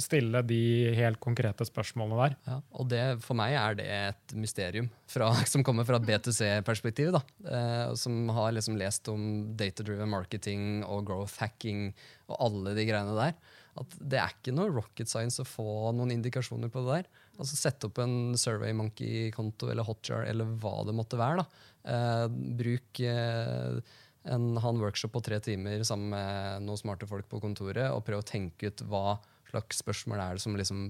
[0.00, 2.36] stille de helt konkrete spørsmålene der.
[2.48, 7.14] Ja, og det, For meg er det et mysterium fra, som kommer fra et B2C-perspektiv.
[7.46, 11.92] Eh, som har liksom lest om data-driven marketing og growth hacking
[12.26, 13.36] og alle de greiene der.
[13.78, 17.22] At det er ikke noe rocket science å få noen indikasjoner på det der.
[17.34, 21.42] Altså Sette opp en SurveyMonkey-konto eller Hotjar eller hva det måtte være.
[21.42, 21.70] da.
[21.94, 22.26] Eh,
[22.58, 23.78] bruk eh,
[24.24, 28.04] en, ha en workshop på tre timer sammen med noen smarte folk på kontoret og
[28.06, 29.18] prøve å tenke ut hva
[29.50, 30.86] slags spørsmål er det som liksom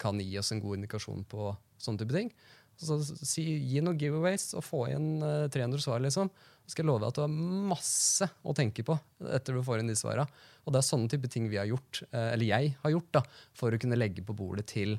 [0.00, 1.50] kan gi oss en god indikasjon på
[1.80, 2.30] sånne type ting.
[2.76, 6.02] Så si, Gi noen giveaways og få inn uh, eh, 300 svar.
[6.04, 6.28] liksom.
[6.66, 8.98] Så skal jeg love deg at du har masse å tenke på
[9.32, 10.26] etter du får inn de svara.
[10.66, 13.24] Og det er sånne type ting vi har gjort, uh, eller jeg har gjort da,
[13.56, 14.98] for å kunne legge på bordet til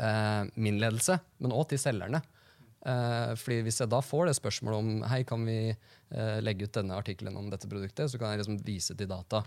[0.00, 2.24] uh, min ledelse, men òg til selgerne.
[2.80, 5.74] Uh, fordi Hvis jeg da får det spørsmålet om hei, kan vi
[6.42, 9.44] legge ut denne artikkelen om dette produktet, så kan jeg liksom vise til data.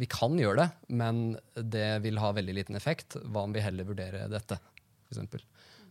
[0.00, 3.18] vi kan gjøre det, men det vil ha veldig liten effekt.
[3.28, 4.56] Hva om vi heller vurderer dette?
[4.56, 5.44] For eksempel.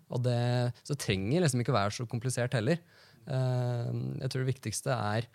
[0.09, 2.81] Og det, så trenger liksom ikke være så komplisert heller.
[3.29, 5.29] Uh, jeg tror det viktigste er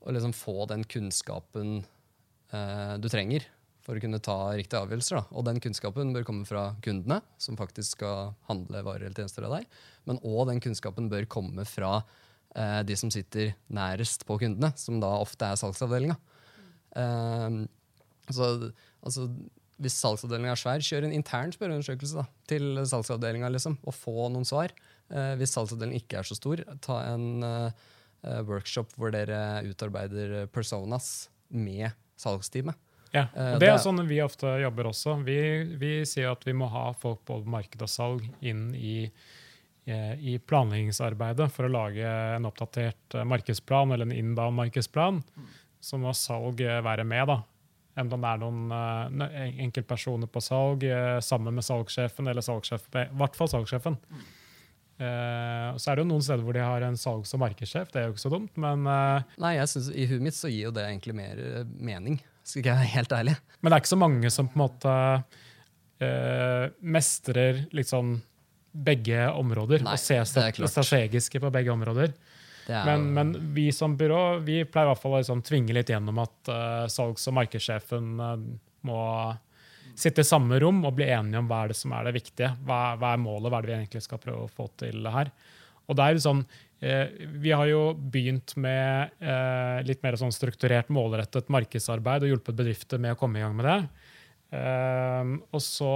[0.00, 1.82] å liksom få den kunnskapen
[2.54, 3.44] uh, du trenger
[3.88, 5.16] for å kunne ta riktige avgjørelser.
[5.16, 5.24] Da.
[5.32, 9.56] Og den kunnskapen bør komme fra kundene, som faktisk skal handle varer eller tjenester av
[9.56, 9.68] deg.
[10.08, 12.02] Men òg den kunnskapen bør komme fra
[12.52, 16.18] eh, de som sitter nærest på kundene, som da ofte er salgsavdelinga.
[18.28, 18.46] så
[19.00, 19.28] altså,
[19.78, 24.74] hvis salgsavdelinga er svær, kjør en intern spørreundersøkelse til salgsavdelinga liksom, og få noen svar.
[25.08, 27.86] Eh, hvis salgsavdelingen ikke er så stor, ta en eh,
[28.26, 32.76] eh, workshop hvor dere utarbeider personas med salgsteamet.
[33.14, 35.18] Ja, Eh, og Det er sånn vi ofte jobber også.
[35.24, 35.38] Vi,
[35.80, 39.10] vi sier at vi må ha folk på marked og salg inn i,
[39.86, 45.22] eh, i planleggingsarbeidet for å lage en oppdatert eh, markedsplan eller en inbound markedsplan.
[45.80, 47.28] Så må salg være med.
[47.30, 47.42] da.
[47.98, 49.22] Enten det er noen
[49.64, 50.84] enkeltpersoner på salg
[51.22, 53.96] sammen med salgssjefen, eller salgssjefen, i hvert fall salgssjefen.
[54.98, 57.90] Uh, så er det jo noen steder hvor de har en salgs- og markedssjef.
[57.94, 60.50] Det er jo ikke så dumt, men uh Nei, jeg synes, I huet mitt så
[60.50, 63.36] gir jo det egentlig mer uh, mening, skal ikke jeg være helt ærlig.
[63.60, 64.96] Men det er ikke så mange som på en måte
[66.04, 66.64] eh,
[66.96, 68.16] mestrer liksom
[68.78, 72.12] begge områder Nei, og ser er strategiske på begge områder.
[72.68, 75.88] Er Men, men vi som byrå vi pleier i hvert fall å liksom tvinge litt
[75.88, 78.34] gjennom at uh, salgs- og markedssjefen uh,
[78.84, 78.98] må
[79.98, 82.52] sitte i samme rom og bli enige om hva er det som er det viktige.
[82.68, 85.32] Hva, hva er målet, hva er det vi egentlig skal prøve å få til her.
[85.88, 86.44] Og det er jo sånn,
[86.78, 93.02] Vi har jo begynt med eh, litt mer sånn strukturert, målrettet markedsarbeid og hjulpet bedrifter
[93.02, 93.78] med å komme i gang med det.
[94.48, 95.90] Eh, og så,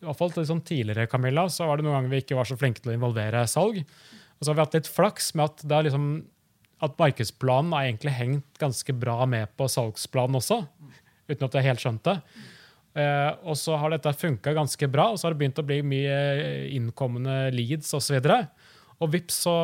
[0.00, 2.58] i hvert fall sånn tidligere, Camilla, så var det noen ganger vi ikke var så
[2.58, 3.82] flinke til å involvere salg.
[3.82, 6.08] Og så har vi hatt litt flaks med at, det er liksom,
[6.82, 10.62] at markedsplanen har egentlig hengt ganske bra med på salgsplanen også,
[11.30, 12.48] uten at jeg helt skjønte det.
[13.02, 15.78] Eh, og så har dette funka ganske bra, og så har det begynt å bli
[15.86, 18.18] mye eh, innkommende leads osv.
[18.18, 18.42] Og, så
[19.02, 19.54] og vips så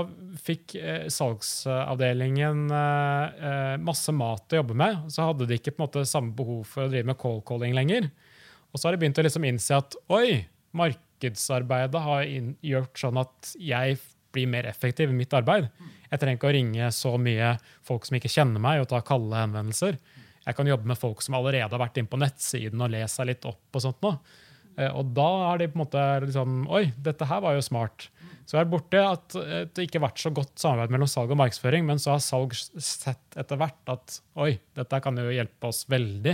[0.42, 5.04] fikk eh, salgsavdelingen eh, eh, masse mat å jobbe med.
[5.14, 7.76] Så hadde de ikke på en måte samme behov for å drive med cold calling
[7.76, 8.08] lenger.
[8.72, 10.40] Og så har de begynt å liksom innse at oi,
[10.78, 12.24] markedsarbeidet har
[12.66, 14.00] gjort sånn at jeg
[14.34, 15.70] blir mer effektiv i mitt arbeid.
[16.10, 17.54] Jeg trenger ikke å ringe så mye
[17.86, 19.96] folk som ikke kjenner meg, og ta kalde henvendelser.
[20.44, 23.30] Jeg kan jobbe med folk som allerede har vært inne på nettsiden og lest seg
[23.30, 23.62] litt opp.
[23.72, 24.14] Og sånt nå.
[24.78, 28.08] Eh, Og da har de på en måte liksom Oi, dette her var jo smart.
[28.48, 31.82] Så er borte at det ikke har vært så godt samarbeid mellom salg og markedsføring,
[31.84, 36.32] men så har salg sett etter hvert at oi, dette kan jo hjelpe oss veldig.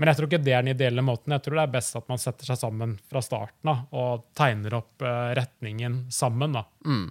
[0.00, 1.32] Men jeg tror ikke det er den ideelle måten.
[1.36, 5.04] Jeg tror det er best at man setter seg sammen fra starten og tegner opp
[5.04, 6.56] eh, retningen sammen.
[6.56, 6.64] da.
[6.88, 7.06] Mm.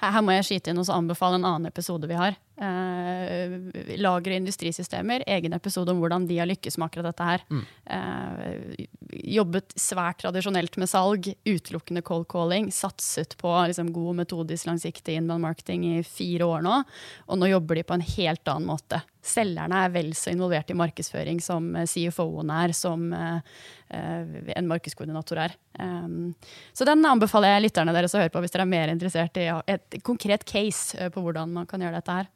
[0.00, 2.34] Her, her må jeg skyte inn og anbefale en annen episode vi har.
[2.60, 5.22] Eh, lager- og industrisystemer.
[5.26, 7.44] Egen episode om hvordan de har lykkes med akkurat dette her.
[7.86, 8.86] Eh,
[9.32, 12.68] jobbet svært tradisjonelt med salg, utelukkende cold calling.
[12.70, 16.82] Satset på liksom, god metodisk langsiktig inbound marketing i fire år nå.
[17.28, 19.00] Og nå jobber de på en helt annen måte.
[19.24, 23.56] Selgerne er vel så involvert i markedsføring som eh, CFO-en er, som eh,
[23.92, 25.56] eh, en markedskoordinator er.
[25.80, 26.32] Um,
[26.76, 29.46] så den anbefaler jeg lytterne deres å høre på hvis dere er mer interessert i
[29.70, 32.30] et konkret case på hvordan man kan gjøre dette her.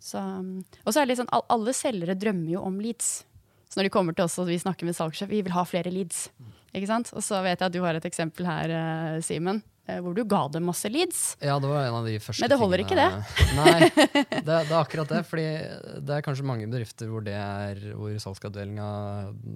[0.00, 3.24] Så, um, og så er det litt sånn, alle selgere drømmer jo om leads.
[3.68, 5.90] Så når de kommer til oss og vi snakker med salgssjef, vi vil ha flere
[5.92, 6.28] leads.
[6.76, 7.10] Ikke sant?
[7.16, 10.22] Og så vet jeg at du har et eksempel her, eh, Simen, eh, hvor du
[10.28, 11.36] ga dem masse leads.
[11.40, 13.24] Ja, det var en av de første Men det holder tingene-
[13.56, 15.22] Nei, det, det er akkurat det.
[15.26, 15.46] fordi
[16.06, 18.88] det er kanskje mange bedrifter hvor, det er, hvor salgsavdelinga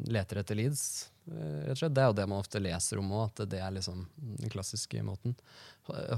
[0.08, 1.10] leter etter leads.
[1.30, 1.70] eh.
[1.76, 4.06] Det er jo det man ofte leser om òg, at det er liksom
[4.40, 5.36] den klassiske måten.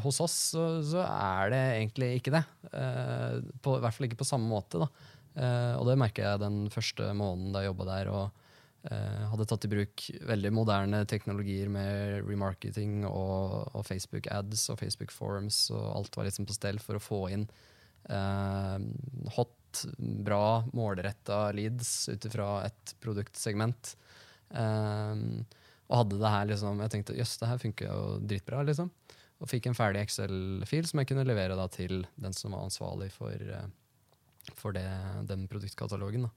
[0.03, 2.45] Hos oss så, så er det egentlig ikke det.
[2.73, 4.83] Eh, På, I hvert fall ikke på samme måte.
[5.35, 8.13] Eh, og det merker jeg den første måneden da jeg jobba der.
[8.13, 8.43] og
[8.91, 14.81] eh, hadde tatt i bruk veldig moderne teknologier med remarketing og, og Facebook ads og
[14.83, 17.47] Facebook forums, og alt var liksom på stell for å få inn
[18.11, 18.77] eh,
[19.37, 23.95] hot, bra, målretta leads ut ifra et produktsegment.
[24.53, 25.27] Eh,
[25.93, 28.89] og hadde det her liksom Jeg tenkte jøss, det her funker jo dritbra, liksom.
[29.43, 33.11] Og fikk en ferdig Excel-fil som jeg kunne levere da til den som var ansvarlig
[33.15, 33.69] for, eh,
[34.55, 34.87] for det,
[35.29, 36.29] den produktkatalogen.
[36.29, 36.33] da.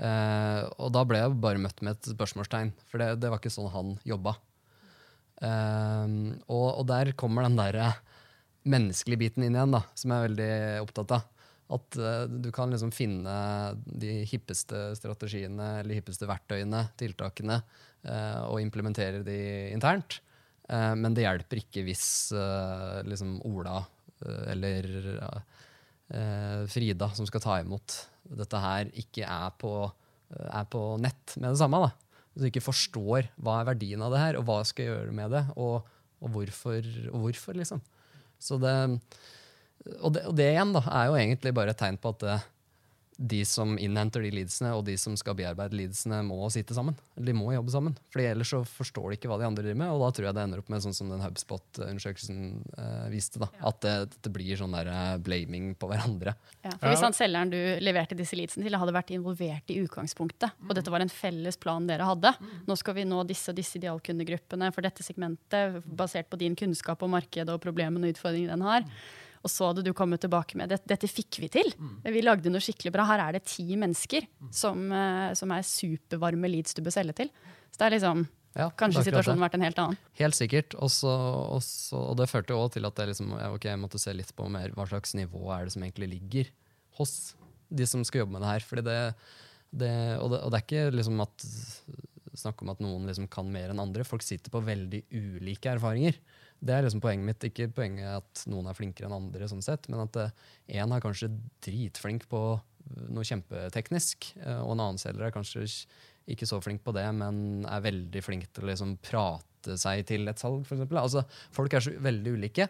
[0.00, 3.54] Eh, og da ble jeg bare møtt med et spørsmålstegn, for det, det var ikke
[3.54, 4.36] sånn han jobba.
[5.40, 6.16] Eh,
[6.50, 8.00] og, og der kommer den der eh,
[8.70, 10.54] menneskelige biten inn igjen, da, som jeg er veldig
[10.86, 11.28] opptatt av.
[11.70, 13.36] At eh, du kan liksom finne
[13.86, 17.60] de hippeste strategiene eller hippeste verktøyene, tiltakene,
[18.02, 19.38] eh, og implementere de
[19.70, 20.18] internt.
[20.70, 22.04] Eh, men det hjelper ikke hvis
[22.36, 23.80] eh, liksom Ola
[24.22, 24.92] eh, eller
[26.66, 27.94] Frida, som skal ta imot
[28.34, 29.70] dette her, ikke er på,
[30.34, 31.78] er på nett med det samme.
[31.84, 32.24] da.
[32.32, 35.14] Hvis du ikke forstår hva er verdien av det her, og hva skal jeg gjøre
[35.14, 35.86] med det, og,
[36.18, 37.78] og, hvorfor, og hvorfor, liksom.
[38.42, 38.74] Så det,
[40.00, 42.36] og, det, og det igjen da, er jo egentlig bare et tegn på at det,
[43.20, 46.96] de som innhenter de leadsene, og de som skal bearbeide leadsene, må sitte sammen.
[47.20, 47.96] De må jobbe sammen.
[48.14, 50.36] Fordi ellers så forstår de ikke hva de andre driver med, og da tror jeg
[50.38, 52.40] det ender opp med sånn som den HubSpot-undersøkelsen
[52.80, 53.42] eh, viste.
[53.42, 56.34] da, At det, det blir sånn der eh, blaming på hverandre.
[56.64, 60.56] Ja, for Hvis han selgeren du leverte disse leadsene til, hadde vært involvert i utgangspunktet,
[60.64, 62.32] og dette var en felles plan dere hadde
[62.66, 67.02] Nå skal vi nå disse og disse idealkundegruppene for dette segmentet, basert på din kunnskap
[67.04, 68.86] om markedet og problemene og utfordringene den har.
[69.40, 71.70] Og så hadde du kommet tilbake med dette, dette fikk vi til.
[71.78, 71.94] Mm.
[72.12, 73.06] Vi lagde noe skikkelig bra.
[73.08, 74.50] Her er det ti mennesker mm.
[74.52, 77.32] som, uh, som, er supervarme leads du bør selge til.
[77.70, 78.26] Så det er liksom
[78.58, 79.98] ja, Kanskje situasjonen vært en helt annen.
[80.18, 80.74] Helt sikkert.
[80.82, 81.10] Også,
[81.56, 84.48] også, og det førte jo til at jeg, liksom, okay, jeg måtte se litt på
[84.52, 86.50] mer hva slags nivå er det som egentlig ligger
[86.98, 87.14] hos
[87.70, 88.66] de som skal jobbe med det her.
[88.66, 88.98] Fordi det,
[89.70, 91.46] det, og, det og det er ikke liksom at
[92.40, 94.06] snakk om at noen liksom kan mer enn andre.
[94.06, 96.18] Folk sitter på veldig ulike erfaringer.
[96.60, 97.46] Det er liksom poenget mitt.
[97.48, 101.04] Ikke poenget at noen er flinkere enn andre, sånn sett, men at én eh, er
[101.04, 101.30] kanskje
[101.64, 102.42] dritflink på
[103.14, 105.64] noe kjempeteknisk, eh, og en annen selger er kanskje
[106.30, 110.28] ikke så flink på det, men er veldig flink til å liksom prate seg til
[110.30, 110.84] et salg, f.eks.
[110.92, 112.68] Altså, folk er så veldig ulike.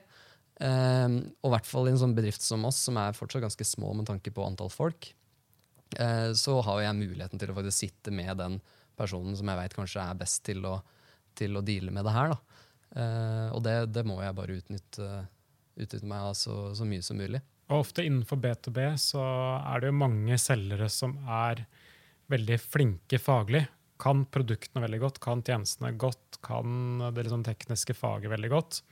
[0.60, 3.92] Og i hvert fall i en sånn bedrift som oss, som er fortsatt ganske små
[3.96, 5.08] med tanke på antall folk,
[6.36, 8.58] så har jeg muligheten til å faktisk sitte med den
[9.00, 10.78] personen som jeg vet kanskje er best til å,
[11.36, 12.34] til å deale med det her.
[12.34, 12.60] da.
[12.96, 15.08] Uh, og det, det, må jeg bare utnytte,
[15.78, 17.42] utnytte meg av så, så, mye som mulig.
[17.70, 19.22] Og ofte innenfor B2B så
[19.60, 21.64] er det jo mange selgere som er
[22.30, 23.62] veldig flinke faglig.
[24.00, 28.82] Kan produktene veldig godt, kan tjenestene godt, kan det liksom tekniske faget veldig godt.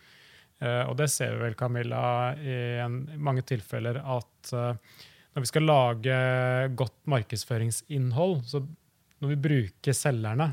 [0.62, 2.02] Uh, og det ser vi vel, Camilla,
[2.38, 6.14] i en, mange tilfeller at uh, når vi skal lage
[6.78, 8.62] godt markedsføringsinnhold, så
[9.22, 10.52] når vi bruker selgerne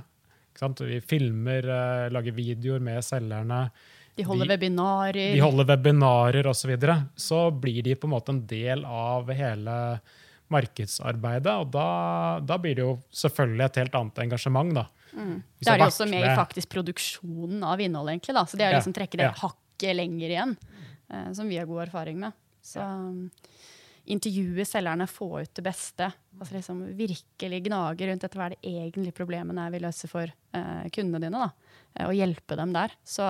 [0.79, 3.69] vi filmer, uh, lager videoer med selgerne.
[4.15, 5.33] De holder de, webinarer.
[5.35, 6.61] De holder webinarer osv.
[6.61, 6.99] Så, videre.
[7.15, 9.75] så blir de på en måte en del av hele
[10.53, 11.51] markedsarbeidet.
[11.51, 11.87] Og da,
[12.39, 14.71] da blir det jo selvfølgelig et helt annet engasjement.
[14.77, 14.85] da.
[15.15, 15.35] Mm.
[15.59, 18.37] Da er de også med i faktisk produksjonen av innholdet, egentlig.
[18.39, 18.45] da.
[18.47, 19.35] Så det er liksom trekke det ja.
[19.43, 20.57] hakket lenger igjen,
[21.11, 22.41] uh, som vi har god erfaring med.
[22.63, 22.79] Så...
[22.79, 23.54] Ja
[24.05, 26.09] intervjue selgerne, få ut det beste.
[26.39, 30.27] Altså liksom virkelig gnage rundt etter hva er det egentlig problemene er vi løser for
[30.27, 31.39] eh, kundene dine.
[31.39, 32.93] da, eh, Og hjelpe dem der.
[33.03, 33.25] Så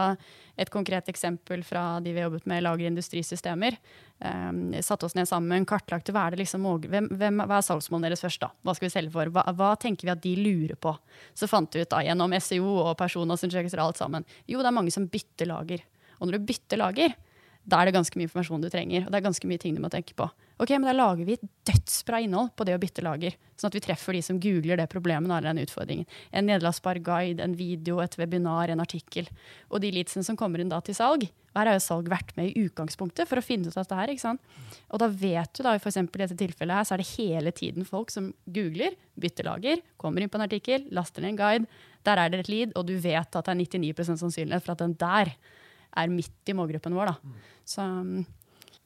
[0.57, 3.77] et konkret eksempel fra de vi har jobbet med, lager industrisystemer.
[4.19, 8.09] Eh, satte oss ned sammen, kartlagte hva er, det liksom, hvem, hvem, hva er salgsmålene
[8.09, 8.41] deres først.
[8.41, 9.31] da, Hva skal vi selge for?
[9.31, 10.97] Hva, hva, tenker vi at de lurer på?
[11.33, 13.37] Så fant vi ut da, gjennom SEO og personer
[13.85, 14.25] alt sammen.
[14.47, 15.85] Jo, det er mange som bytter lager.
[16.19, 17.15] Og når du bytter lager,
[17.65, 19.05] da er det ganske mye informasjon du trenger.
[19.05, 20.27] Og det er ganske mye ting du må tenke på.
[20.61, 23.33] Ok, men Da lager vi dødsbra innhold på det å bytte lager.
[23.57, 26.05] Sånn at vi treffer de som googler det problemet eller den utfordringen.
[26.31, 29.27] En nederlandsbar guide, en video, et webinar, en artikkel.
[29.71, 31.25] Og de leadsene som kommer inn da til salg.
[31.55, 34.13] Her har jo salg vært med i utgangspunktet for å finne ut av dette her.
[34.13, 34.55] ikke sant?
[34.91, 37.87] Og da vet du da, for i dette tilfellet her, så er det hele tiden
[37.87, 41.83] folk som googler, bytter lager, kommer inn på en artikkel, laster ned en guide.
[42.05, 44.83] Der er det et lead, og du vet at det er 99% sannsynlighet for at
[44.83, 45.31] den der
[45.95, 47.11] er midt i målgruppen vår.
[47.11, 47.43] Da.
[47.67, 48.25] Så, um,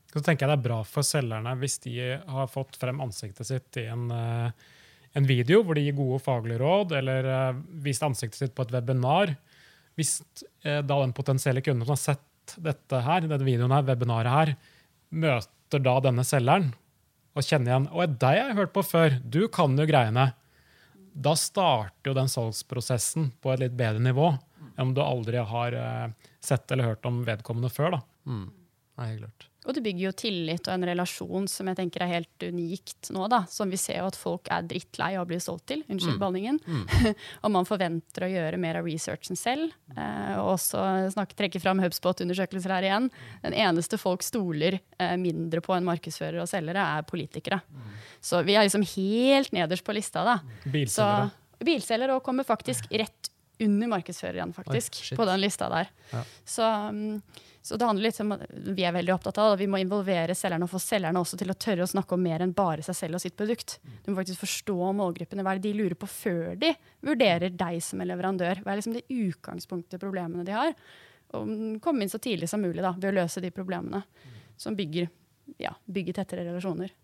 [0.09, 3.79] så tenker jeg det er bra for selgerne hvis de har fått frem ansiktet sitt
[3.81, 4.49] i en, uh,
[5.17, 8.73] en video hvor de gir gode faglige råd, eller uh, vist ansiktet sitt på et
[8.75, 9.35] webinar.
[9.99, 10.19] Hvis
[10.65, 14.53] uh, da den potensielle kunden som har sett dette her, denne videoen her, webinaret her,
[15.09, 16.71] møter da denne selgeren
[17.37, 20.31] og kjenner igjen og deg har jeg hørt på før, du kan jo greiene.
[21.13, 24.31] Da starter jo den salgsprosessen på et litt bedre nivå
[24.79, 25.75] om du aldri har
[26.43, 27.97] sett eller hørt om vedkommende før.
[27.97, 28.01] da.
[28.29, 28.47] Mm.
[28.99, 29.49] Nei, klart.
[29.67, 33.25] Og det bygger jo tillit og en relasjon som jeg tenker er helt unikt nå.
[33.31, 35.83] da, Som vi ser jo at folk er drittlei av å bli solgt til.
[35.91, 36.19] Unnskyld mm.
[36.21, 36.59] behandlingen.
[36.63, 37.15] Mm.
[37.43, 39.75] og man forventer å gjøre mer av researchen selv.
[39.95, 43.09] Eh, og også snakke, trekke fram HubSpot-undersøkelser her igjen.
[43.43, 47.59] Den eneste folk stoler eh, mindre på enn markedsførere og selgere, er politikere.
[47.67, 47.97] Mm.
[48.31, 50.23] Så vi er liksom helt nederst på lista.
[50.27, 50.39] da.
[50.63, 51.27] Bilselgere.
[51.29, 55.89] Så, bilselgere og kommer faktisk rett under markedsføreren, faktisk, Oi, på den lista der.
[56.11, 56.21] Ja.
[56.45, 57.21] Så, um,
[57.61, 60.35] så, det handler litt om at vi er veldig opptatt av at vi må involvere
[60.37, 62.97] selgerne og få selgerne også til å tørre å snakke om mer enn bare seg
[62.97, 63.77] selv og sitt produkt.
[64.05, 65.43] Du må faktisk forstå målgruppene.
[65.45, 66.71] Hva er det de lurer på før de
[67.05, 68.63] vurderer deg som en leverandør?
[68.63, 70.73] Hva er liksom det utgangspunktet problemene de har?
[71.37, 71.51] Og
[71.83, 74.01] komme inn så tidlig som mulig da, ved å løse de problemene
[74.59, 75.11] som bygger,
[75.61, 76.95] ja, bygger tettere relasjoner.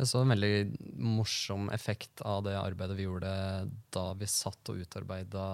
[0.00, 0.54] Jeg så en veldig
[0.96, 3.30] morsom effekt av det arbeidet vi gjorde
[3.92, 5.44] da vi satt og utarbeida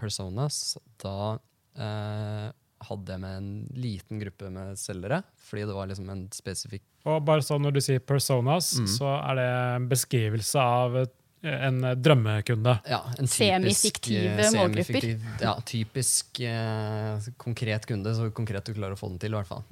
[0.00, 0.78] Personas.
[1.02, 1.36] Da
[1.76, 2.46] eh,
[2.88, 7.20] hadde jeg med en liten gruppe med selgere, fordi det var liksom en spesifikk Og
[7.28, 8.88] bare sånn Når du sier personas, mm.
[8.88, 11.02] så er det en beskrivelse av
[11.40, 12.74] en drømmekunde.
[12.88, 15.06] Ja, en Semifiktive eh, målgrupper.
[15.40, 19.32] Ja, typisk eh, konkret kunde, så konkret du klarer å få den til.
[19.32, 19.64] i hvert fall.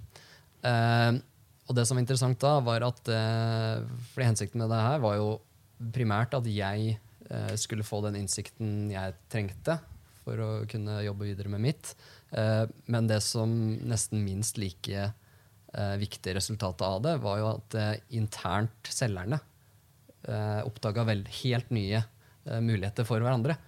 [0.68, 1.20] Eh,
[1.68, 5.18] og det som var interessant da, var at eh, fordi hensikten med det her var
[5.18, 5.28] jo
[5.94, 9.76] primært at jeg eh, skulle få den innsikten jeg trengte
[10.24, 11.92] for å kunne jobbe videre med mitt.
[12.32, 13.52] Eh, men det som
[13.88, 19.40] nesten minst like eh, viktig resultatet av det, var jo at eh, internt selgerne
[20.24, 21.04] eh, oppdaga
[21.42, 23.58] helt nye eh, muligheter for hverandre.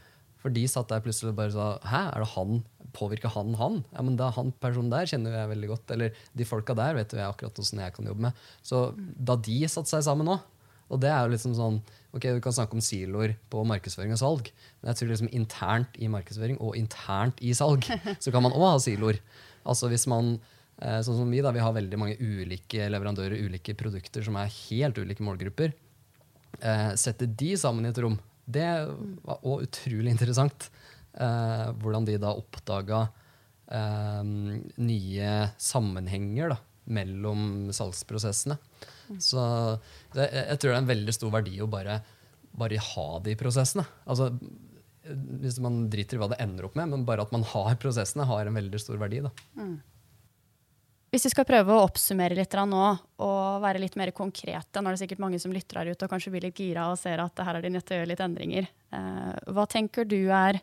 [0.40, 2.62] For de satt der plutselig og bare sa Hæ, er det han?
[2.96, 3.80] Påvirker han han?
[3.94, 5.92] Ja, men da han personen der kjenner jeg veldig godt.
[5.94, 8.46] Eller de folka der vet jo jeg akkurat åssen jeg kan jobbe med.
[8.66, 10.38] Så da de satte seg sammen nå,
[10.90, 11.76] og det er jo liksom sånn
[12.10, 14.48] ok, Du kan snakke om siloer på markedsføring og salg,
[14.80, 17.86] men jeg tror liksom internt i markedsføring og internt i salg
[18.22, 19.20] så kan man òg ha siloer.
[19.62, 20.32] Altså hvis man,
[20.82, 24.50] eh, sånn som Vi da, vi har veldig mange ulike leverandører, ulike produkter som er
[24.50, 25.76] helt ulike målgrupper.
[26.58, 28.18] Eh, Sette de sammen i et rom,
[28.50, 28.66] det
[29.22, 30.70] var òg utrolig interessant.
[31.14, 33.02] Eh, hvordan de da oppdaga
[33.72, 34.22] eh,
[34.78, 36.58] nye sammenhenger da,
[36.90, 38.58] mellom salgsprosessene.
[39.18, 39.42] Så
[40.14, 41.98] det, jeg tror det er en veldig stor verdi å bare,
[42.54, 43.82] bare ha de prosessene.
[44.06, 44.30] Altså,
[45.42, 48.28] hvis man driter i hva det ender opp med, men bare at man har prosessene,
[48.28, 49.24] har en veldig stor verdi.
[49.24, 49.32] Da.
[51.10, 52.82] Hvis vi skal prøve å oppsummere litt nå,
[53.26, 56.12] og være litt mer konkrete, nå er det sikkert mange som lytter her ute og
[56.12, 58.22] kanskje blir litt gira og ser at her er de nødt til å gjøre litt
[58.22, 58.68] endringer.
[58.94, 60.60] Eh, hva tenker du er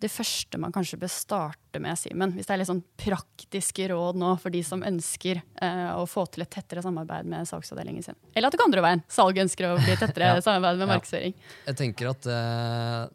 [0.00, 2.32] det første man kanskje bør starte med, Simen?
[2.36, 6.26] Hvis det er litt sånn praktiske råd nå for de som ønsker eh, å få
[6.30, 8.18] til et tettere samarbeid med salgsavdelingen sin.
[8.34, 9.02] Eller at det kan andre veien.
[9.10, 10.42] Salg ønsker å bli tettere Ja.
[10.44, 10.92] samarbeid med Ja.
[10.94, 11.34] markedsføring.
[11.66, 13.08] Jeg tenker at eh,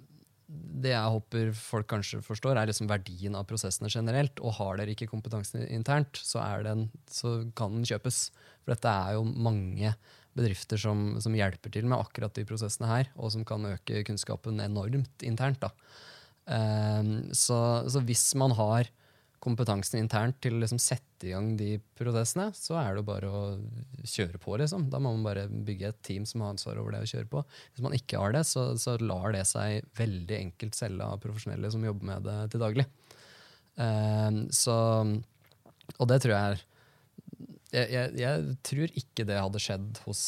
[0.84, 4.42] det jeg håper folk kanskje forstår, er liksom verdien av prosessene generelt.
[4.44, 8.28] Og har dere ikke kompetansen internt, så, er den, så kan den kjøpes.
[8.66, 9.96] For dette er jo mange
[10.36, 14.60] bedrifter som, som hjelper til med akkurat de prosessene her, og som kan øke kunnskapen
[14.66, 15.62] enormt internt.
[15.64, 15.72] da.
[16.52, 17.58] Ehm, så,
[17.90, 18.90] så hvis man har
[19.44, 23.32] kompetansen internt til å liksom sette i gang de prosessene, så er det jo bare
[23.32, 23.42] å
[24.08, 24.56] kjøre på.
[24.60, 24.88] liksom.
[24.92, 27.44] Da må man bare bygge et team som har ansvar over det å kjøre på.
[27.74, 31.72] Hvis man ikke har det, så, så lar det seg veldig enkelt selge av profesjonelle
[31.76, 32.88] som jobber med det til daglig.
[33.84, 34.78] Ehm, så,
[35.98, 36.70] og det tror jeg er
[37.74, 40.22] jeg, jeg, jeg tror ikke det hadde skjedd hos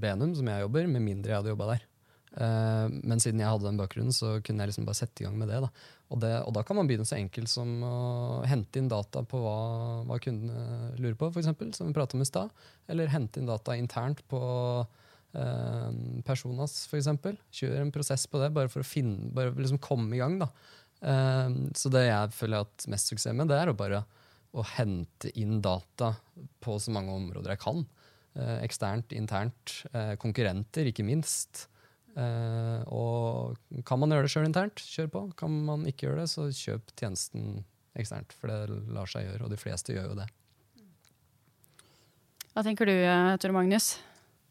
[0.00, 1.82] Benum, som jeg jobber, med mindre jeg hadde jobba der.
[2.36, 5.38] Eh, men siden jeg hadde den bakgrunnen, så kunne jeg liksom bare sette i gang
[5.40, 5.62] med det.
[5.64, 5.70] Da.
[6.10, 7.96] Og, det, og da kan man begynne så enkelt som å
[8.48, 9.56] hente inn data på hva,
[10.08, 12.52] hva kundene lurer på, for eksempel, som vi pratet om i stad.
[12.92, 14.40] Eller hente inn data internt på
[14.84, 15.90] eh,
[16.28, 17.12] Personas, f.eks.
[17.60, 20.38] Kjør en prosess på det, bare for å finne, bare liksom komme i gang.
[20.44, 20.52] Da.
[21.00, 24.04] Eh, så det jeg føler at mest suksess med, det er å bare
[24.56, 26.14] å hente inn data
[26.64, 27.82] på så mange områder jeg kan.
[28.36, 29.80] Eh, eksternt, internt.
[29.92, 31.66] Eh, konkurrenter, ikke minst.
[32.16, 35.22] Eh, og kan man gjøre det sjøl internt, kjør på.
[35.36, 37.58] Kan man ikke gjøre det, så kjøp tjenesten
[37.96, 38.32] eksternt.
[38.40, 40.28] For det lar seg gjøre, og de fleste gjør jo det.
[42.56, 43.90] Hva tenker du, eh, Tore Magnus?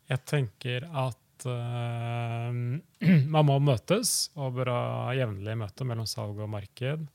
[0.05, 2.53] Jeg tenker at uh,
[3.34, 7.07] man må møtes, og bør ha jevnlig møte mellom salg og marked.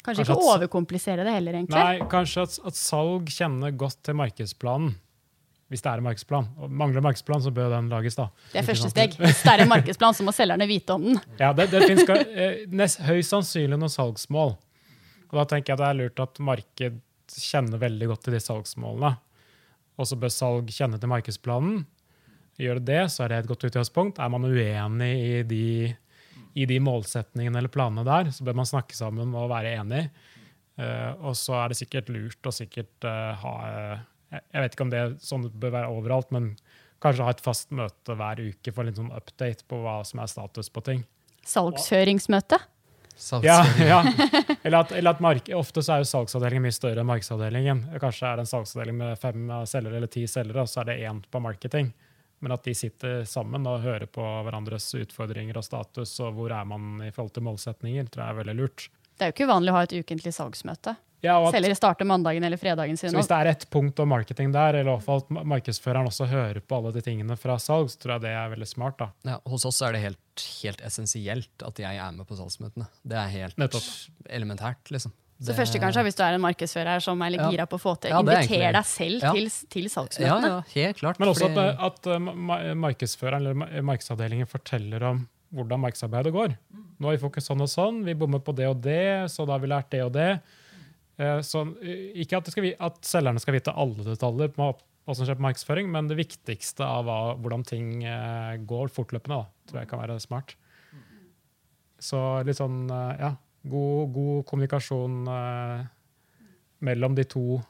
[0.00, 1.76] Kanskje Kanskje ikke at- overkomplisere det heller, egentlig?
[1.80, 4.94] Nei, kanskje at, at salg kjenner godt til markedsplanen.
[5.70, 6.48] Hvis det er en markedsplan.
[6.58, 8.26] Og mangler markedsplan, så bør den lages, da.
[8.50, 9.14] Det er første steg.
[9.20, 11.20] Hvis det er en markedsplan, så må selgerne vite om den.
[11.42, 14.56] Ja, det, det finnes eh, nest, høyst sannsynlig noen salgsmål.
[15.30, 16.98] Og da tenker jeg det er lurt at marked
[17.30, 19.12] kjenner veldig godt til de salgsmålene.
[20.00, 21.84] Og så bør salg kjenne til markedsplanen.
[22.60, 24.18] Gjør det det, så er det et godt utgangspunkt.
[24.18, 25.64] Er man uenig i de,
[26.58, 30.08] i de målsetningene eller planene der, så bør man snakke sammen og være enig.
[30.80, 33.54] Eh, og så er det sikkert lurt å sikkert eh, ha
[34.30, 36.52] Jeg vet ikke om det sånn det bør være overalt, men
[37.02, 40.30] kanskje ha et fast møte hver uke for litt sånn update på hva som er
[40.30, 41.06] status på ting.
[41.48, 42.60] Salgshøringsmøte.
[43.42, 44.00] Ja, ja.
[44.62, 47.82] Eller at, eller at mark Ofte så er jo salgsavdelingen mye større enn markedsavdelingen.
[48.00, 50.96] Kanskje er det en salgsavdeling med fem selgere eller ti selgere, og så er det
[51.08, 51.90] én på marketing.
[52.40, 56.64] Men at de sitter sammen og hører på hverandres utfordringer og status, og hvor er
[56.68, 58.86] man i forhold til målsetninger, tror jeg er veldig lurt.
[59.20, 60.96] Det er jo ikke uvanlig å ha et ukentlig salgsmøte.
[61.22, 63.10] Ja, og at, Selger starter mandagen eller fredagen sin.
[63.10, 66.06] så hvis det er ett punkt om marketing der, eller i hvert fall at markedsføreren
[66.08, 68.96] også hører på alle de tingene fra salg, så tror jeg det er veldig smart.
[68.98, 69.10] da.
[69.24, 72.86] Ja, hos oss er det helt, helt essensielt at jeg er med på salgsmøtene.
[73.04, 73.82] Det er helt Nettopp.
[74.30, 75.12] elementært, liksom.
[75.40, 77.50] Så Det- første kanskje hvis du er en markedsfører som er litt Ja.
[77.50, 79.32] gira på å få til, Ja, er inviter egentlig- deg selv Ja.
[79.32, 80.48] til, til salgsmøtene.
[80.48, 81.18] ja, helt klart.
[81.18, 86.56] Men også at, fordi- at uh, markedsføreren eller markedsavdelingen forteller om hvordan markedsarbeidet går.
[87.00, 89.52] Nå har vi fokus sånn og sånn, vi bommer på det og det, så da
[89.52, 90.40] har vi lært det og det.
[91.20, 95.16] Eh, Så, eh, ikke at, det skal at selgerne skal vite alle detaljer på hva
[95.16, 99.68] som skjer på markedsføring, men det viktigste av hva, hvordan ting eh, går fortløpende, da,
[99.68, 100.56] tror jeg kan være smart.
[102.00, 102.16] Så
[102.48, 102.86] litt sånn,
[103.20, 103.34] ja,
[103.68, 105.82] god, god kommunikasjon eh,
[106.88, 107.60] mellom de to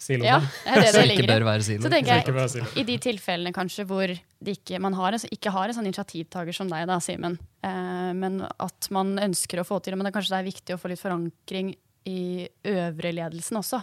[0.00, 0.26] siloene.
[0.26, 1.84] Ja, det er det det ikke ligger bør være silo.
[1.84, 5.70] Så tenker jeg, i de tilfellene kanskje hvor det ikke, man har en, ikke har
[5.70, 9.94] en sånn initiativtaker som deg, da, Simen, eh, men at man ønsker å få til
[9.94, 11.74] det, men det kanskje det er viktig å få litt forankring
[12.08, 13.82] i øvre ledelsen også.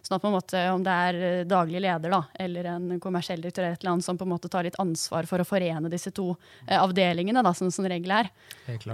[0.00, 3.42] Sånn at på en måte, om det er eh, daglig leder da, eller en kommersiell
[3.44, 5.90] direktør eller et eller annet, som på en måte tar litt ansvar for å forene
[5.92, 6.30] disse to
[6.66, 8.30] eh, avdelingene, da, som, som regel er.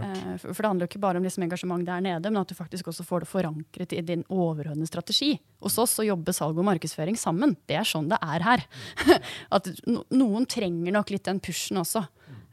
[0.02, 2.50] Eh, For for det handler jo ikke bare om liksom engasjement der nede, men at
[2.50, 5.36] du faktisk også får det forankret i din overordnede strategi.
[5.62, 7.54] Hos oss så jobber salg og markedsføring sammen.
[7.70, 8.66] Det er sånn det er her.
[9.54, 12.02] At no noen trenger nok litt den pushen også.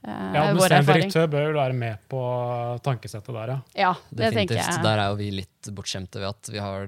[0.04, 2.22] Eh, Ja, er vår Administrerende direktør bør jo være med på
[2.86, 3.60] tankesettet der, ja.
[3.76, 4.74] Ja, det tenker Definitivt.
[4.74, 4.84] jeg.
[4.88, 6.88] Der er jo vi litt bortskjemte ved at vi har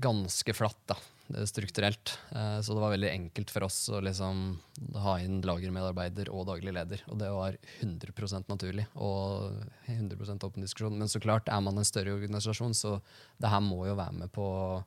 [0.00, 0.96] ganske flatt da,
[1.30, 2.12] det er strukturelt.
[2.34, 4.58] Eh, Så det var veldig enkelt for oss å liksom
[5.00, 7.00] ha inn lagermedarbeider og daglig leder.
[7.08, 9.52] Og det var 100% naturlig og
[9.88, 10.98] 100% åpen diskusjon.
[10.98, 13.00] Men så klart, er man en større organisasjon, så
[13.40, 14.84] det her må jo være med på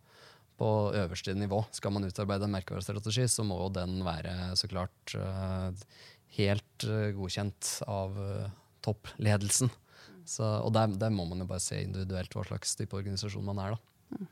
[0.53, 1.65] på øverste nivå.
[1.73, 5.71] Skal man utarbeide en merkevarestrategi, så må den være så klart eh,
[6.37, 8.51] helt eh, godkjent av eh,
[8.85, 9.71] toppledelsen.
[10.25, 13.59] Så, og der, der må man jo bare se individuelt hva slags type organisasjon man
[13.63, 13.75] er.
[13.75, 14.27] da.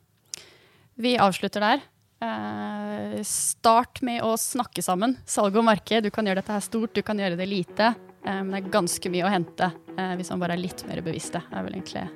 [1.01, 1.83] Vi avslutter der.
[2.21, 5.17] Eh, start med å snakke sammen.
[5.25, 6.05] Salg og marked.
[6.05, 7.93] Du kan gjøre dette her stort, du kan gjøre det lite.
[8.21, 11.01] Eh, men det er ganske mye å hente eh, hvis man bare er litt mer
[11.05, 11.41] bevisste.
[11.49, 12.07] er vel egentlig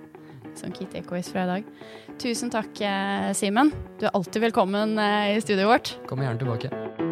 [0.55, 1.73] som Kitty Ekois fra i dag.
[2.21, 2.79] Tusen takk,
[3.35, 3.73] Simen.
[3.99, 5.97] Du er alltid velkommen i studioet vårt.
[6.07, 7.04] Kommer gjerne tilbake.